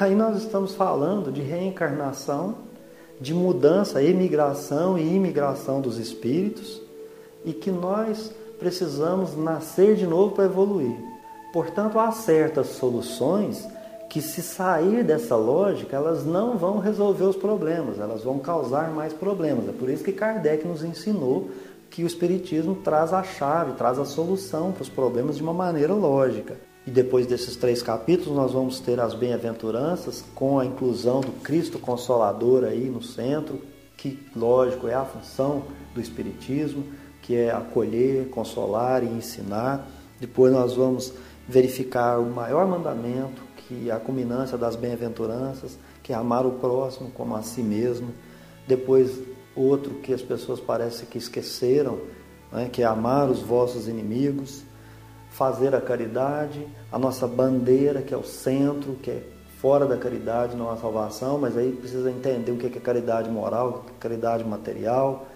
Aí 0.00 0.16
nós 0.16 0.36
estamos 0.38 0.74
falando 0.74 1.30
de 1.30 1.40
reencarnação, 1.40 2.56
de 3.20 3.32
mudança, 3.32 4.02
emigração 4.02 4.98
e 4.98 5.14
imigração 5.14 5.80
dos 5.80 5.96
espíritos 5.98 6.80
e 7.44 7.52
que 7.52 7.70
nós 7.70 8.32
precisamos 8.58 9.36
nascer 9.36 9.94
de 9.94 10.06
novo 10.06 10.34
para 10.34 10.44
evoluir. 10.44 10.96
Portanto, 11.58 11.98
há 11.98 12.12
certas 12.12 12.68
soluções 12.68 13.66
que, 14.08 14.22
se 14.22 14.40
sair 14.42 15.02
dessa 15.02 15.34
lógica, 15.34 15.96
elas 15.96 16.24
não 16.24 16.56
vão 16.56 16.78
resolver 16.78 17.24
os 17.24 17.34
problemas, 17.34 17.98
elas 17.98 18.22
vão 18.22 18.38
causar 18.38 18.92
mais 18.92 19.12
problemas. 19.12 19.68
É 19.68 19.72
por 19.72 19.90
isso 19.90 20.04
que 20.04 20.12
Kardec 20.12 20.64
nos 20.64 20.84
ensinou 20.84 21.50
que 21.90 22.04
o 22.04 22.06
Espiritismo 22.06 22.76
traz 22.76 23.12
a 23.12 23.24
chave, 23.24 23.72
traz 23.72 23.98
a 23.98 24.04
solução 24.04 24.70
para 24.70 24.82
os 24.82 24.88
problemas 24.88 25.34
de 25.34 25.42
uma 25.42 25.52
maneira 25.52 25.92
lógica. 25.94 26.56
E 26.86 26.92
depois 26.92 27.26
desses 27.26 27.56
três 27.56 27.82
capítulos, 27.82 28.36
nós 28.36 28.52
vamos 28.52 28.78
ter 28.78 29.00
as 29.00 29.12
bem-aventuranças 29.14 30.24
com 30.36 30.60
a 30.60 30.64
inclusão 30.64 31.22
do 31.22 31.32
Cristo 31.42 31.80
Consolador 31.80 32.62
aí 32.62 32.88
no 32.88 33.02
centro, 33.02 33.60
que, 33.96 34.24
lógico, 34.36 34.86
é 34.86 34.94
a 34.94 35.04
função 35.04 35.64
do 35.92 36.00
Espiritismo, 36.00 36.84
que 37.20 37.34
é 37.34 37.50
acolher, 37.50 38.30
consolar 38.30 39.02
e 39.02 39.08
ensinar. 39.08 39.88
Depois 40.20 40.52
nós 40.52 40.74
vamos 40.74 41.12
verificar 41.48 42.20
o 42.20 42.30
maior 42.30 42.66
mandamento, 42.66 43.42
que 43.56 43.90
é 43.90 43.92
a 43.92 43.98
culminância 43.98 44.58
das 44.58 44.76
bem-aventuranças, 44.76 45.78
que 46.02 46.12
é 46.12 46.16
amar 46.16 46.46
o 46.46 46.52
próximo 46.52 47.10
como 47.10 47.34
a 47.34 47.42
si 47.42 47.62
mesmo. 47.62 48.12
Depois, 48.66 49.20
outro 49.56 49.94
que 49.94 50.12
as 50.12 50.22
pessoas 50.22 50.60
parecem 50.60 51.06
que 51.06 51.18
esqueceram, 51.18 51.98
né, 52.52 52.68
que 52.70 52.82
é 52.82 52.86
amar 52.86 53.28
os 53.30 53.40
vossos 53.40 53.88
inimigos 53.88 54.62
fazer 55.38 55.72
a 55.72 55.80
caridade, 55.80 56.66
a 56.90 56.98
nossa 56.98 57.24
bandeira, 57.24 58.02
que 58.02 58.12
é 58.12 58.16
o 58.16 58.24
centro, 58.24 58.94
que 58.94 59.08
é 59.08 59.22
fora 59.60 59.86
da 59.86 59.96
caridade, 59.96 60.56
não 60.56 60.68
a 60.68 60.76
salvação, 60.76 61.38
mas 61.38 61.56
aí 61.56 61.70
precisa 61.70 62.10
entender 62.10 62.50
o 62.50 62.56
que 62.56 62.66
é 62.66 62.80
caridade 62.80 63.30
moral, 63.30 63.68
o 63.68 63.72
que 63.84 63.90
é 63.90 63.94
caridade 64.00 64.44
material. 64.44 65.27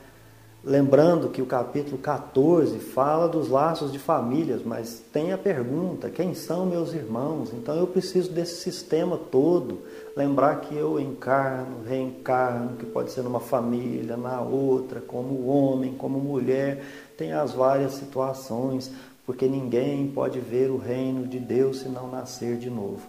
Lembrando 0.65 1.29
que 1.29 1.43
o 1.43 1.47
capítulo 1.47 1.99
14 1.99 2.79
fala 2.79 3.29
dos 3.29 3.49
laços 3.49 3.91
de 3.91 3.99
famílias, 3.99 4.63
mas 4.65 5.03
tem 5.13 5.33
a 5.33 5.39
pergunta: 5.39 6.09
quem 6.09 6.35
são 6.35 6.65
meus 6.65 6.95
irmãos? 6.95 7.53
Então 7.53 7.75
eu 7.77 7.87
preciso 7.87 8.31
desse 8.31 8.61
sistema 8.61 9.17
todo. 9.17 9.81
Lembrar 10.17 10.61
que 10.61 10.77
eu 10.77 11.01
encarno, 11.01 11.83
reencarno, 11.85 12.77
que 12.77 12.87
pode 12.87 13.11
ser 13.11 13.23
numa 13.23 13.41
família, 13.41 14.17
na 14.17 14.41
outra, 14.41 15.01
como 15.01 15.47
homem, 15.47 15.95
como 15.95 16.21
mulher, 16.21 16.85
tem 17.17 17.33
as 17.33 17.53
várias 17.53 17.95
situações 17.95 18.93
porque 19.27 19.47
ninguém 19.47 20.09
pode 20.09 20.41
ver 20.41 20.71
o 20.71 20.77
reino 20.77 21.27
de 21.27 21.39
Deus 21.39 21.81
se 21.81 21.89
não 21.89 22.11
nascer 22.11 22.57
de 22.57 22.69
novo. 22.69 23.01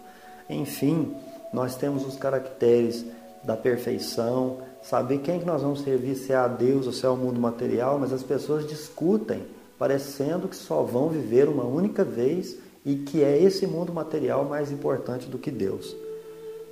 Enfim, 0.48 1.14
nós 1.52 1.76
temos 1.76 2.06
os 2.06 2.16
caracteres 2.16 3.04
da 3.42 3.56
perfeição, 3.56 4.58
saber 4.84 5.18
quem 5.18 5.40
que 5.40 5.46
nós 5.46 5.62
vamos 5.62 5.80
servir, 5.80 6.14
se 6.14 6.32
é 6.32 6.36
a 6.36 6.46
Deus 6.46 6.86
ou 6.86 6.92
se 6.92 7.06
é 7.06 7.08
o 7.08 7.16
mundo 7.16 7.40
material, 7.40 7.98
mas 7.98 8.12
as 8.12 8.22
pessoas 8.22 8.66
discutem, 8.66 9.42
parecendo 9.78 10.46
que 10.46 10.54
só 10.54 10.82
vão 10.82 11.08
viver 11.08 11.48
uma 11.48 11.64
única 11.64 12.04
vez 12.04 12.56
e 12.84 12.96
que 12.96 13.22
é 13.22 13.42
esse 13.42 13.66
mundo 13.66 13.92
material 13.92 14.44
mais 14.44 14.70
importante 14.70 15.26
do 15.26 15.38
que 15.38 15.50
Deus. 15.50 15.96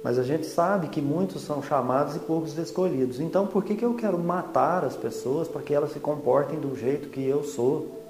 Mas 0.05 0.19
a 0.19 0.23
gente 0.23 0.47
sabe 0.47 0.89
que 0.89 1.01
muitos 1.01 1.43
são 1.43 1.63
chamados 1.63 2.15
e 2.17 2.19
poucos 2.19 2.59
escolhidos. 2.59 3.19
Então, 3.19 3.47
por 3.47 3.65
que, 3.65 3.77
que 3.77 3.85
eu 3.85 3.95
quero 3.95 4.19
matar 4.19 4.85
as 4.85 4.97
pessoas 4.97 5.49
para 5.49 5.63
que 5.63 5.73
elas 5.73 5.93
se 5.93 6.01
comportem 6.01 6.61
do 6.61 6.77
jeito 6.77 7.09
que 7.09 7.25
eu 7.25 7.43
sou? 7.45 8.02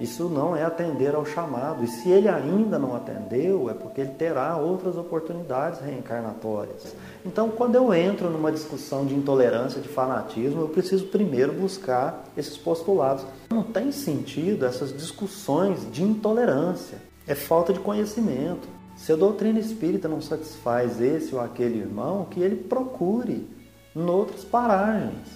Isso 0.00 0.28
não 0.28 0.56
é 0.56 0.64
atender 0.64 1.14
ao 1.14 1.24
chamado. 1.24 1.84
E 1.84 1.86
se 1.86 2.10
ele 2.10 2.28
ainda 2.28 2.78
não 2.78 2.96
atendeu, 2.96 3.70
é 3.70 3.74
porque 3.74 4.00
ele 4.00 4.10
terá 4.10 4.56
outras 4.56 4.96
oportunidades 4.96 5.80
reencarnatórias. 5.80 6.94
Então, 7.24 7.48
quando 7.48 7.76
eu 7.76 7.94
entro 7.94 8.28
numa 8.28 8.50
discussão 8.50 9.06
de 9.06 9.14
intolerância, 9.14 9.80
de 9.80 9.88
fanatismo, 9.88 10.62
eu 10.62 10.68
preciso 10.68 11.06
primeiro 11.06 11.52
buscar 11.52 12.24
esses 12.36 12.56
postulados. 12.56 13.24
Não 13.50 13.62
tem 13.62 13.92
sentido 13.92 14.66
essas 14.66 14.92
discussões 14.92 15.90
de 15.92 16.02
intolerância. 16.02 16.98
É 17.26 17.34
falta 17.34 17.72
de 17.72 17.78
conhecimento. 17.78 18.68
Se 18.96 19.12
a 19.12 19.16
doutrina 19.16 19.58
espírita 19.58 20.08
não 20.08 20.20
satisfaz 20.20 21.00
esse 21.00 21.34
ou 21.34 21.40
aquele 21.40 21.78
irmão, 21.78 22.26
que 22.30 22.40
ele 22.40 22.56
procure 22.56 23.48
noutras 23.94 24.44
paragens. 24.44 25.28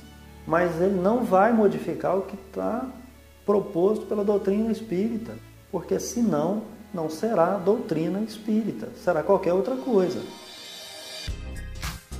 Mas 0.46 0.80
ele 0.80 1.00
não 1.00 1.22
vai 1.24 1.52
modificar 1.52 2.16
o 2.16 2.22
que 2.22 2.34
está 2.34 2.86
proposto 3.48 4.04
pela 4.04 4.22
doutrina 4.22 4.70
espírita, 4.70 5.34
porque 5.72 5.98
senão 5.98 6.64
não 6.92 7.08
será 7.08 7.56
doutrina 7.56 8.20
espírita, 8.20 8.90
será 9.02 9.22
qualquer 9.22 9.54
outra 9.54 9.74
coisa. 9.74 10.20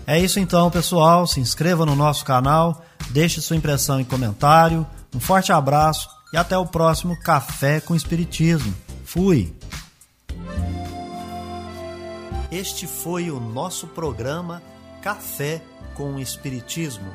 É 0.07 0.19
isso 0.19 0.41
então, 0.41 0.71
pessoal. 0.71 1.27
Se 1.27 1.39
inscreva 1.39 1.85
no 1.85 1.95
nosso 1.95 2.25
canal, 2.25 2.83
deixe 3.11 3.43
sua 3.43 3.57
impressão 3.57 4.01
e 4.01 4.07
comentário. 4.07 4.87
Um 5.15 5.21
forte 5.21 5.53
abraço 5.53 6.09
e 6.33 6.39
até 6.39 6.57
o 6.57 6.65
próximo 6.65 7.15
Café 7.21 7.79
com 7.79 7.95
Espiritismo. 7.95 8.75
Fui! 9.05 9.55
Este 12.51 12.87
foi 12.87 13.31
o 13.31 13.39
nosso 13.39 13.87
programa 13.87 14.63
Café 15.03 15.61
com 15.95 16.19
Espiritismo. 16.19 17.13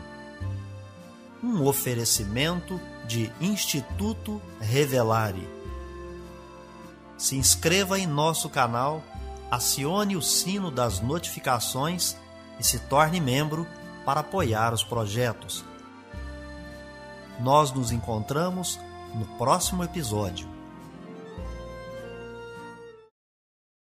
Um 1.43 1.65
oferecimento 1.65 2.79
de 3.05 3.31
Instituto 3.39 4.41
Revelare. 4.59 5.47
Se 7.17 7.35
inscreva 7.35 7.99
em 7.99 8.07
nosso 8.07 8.49
canal, 8.49 9.03
acione 9.49 10.15
o 10.15 10.21
sino 10.21 10.71
das 10.71 10.99
notificações 10.99 12.17
e 12.59 12.63
se 12.63 12.79
torne 12.79 13.19
membro 13.19 13.67
para 14.05 14.21
apoiar 14.21 14.73
os 14.73 14.83
projetos. 14.83 15.63
Nós 17.39 17.71
nos 17.71 17.91
encontramos 17.91 18.79
no 19.13 19.25
próximo 19.37 19.83
episódio. 19.83 20.52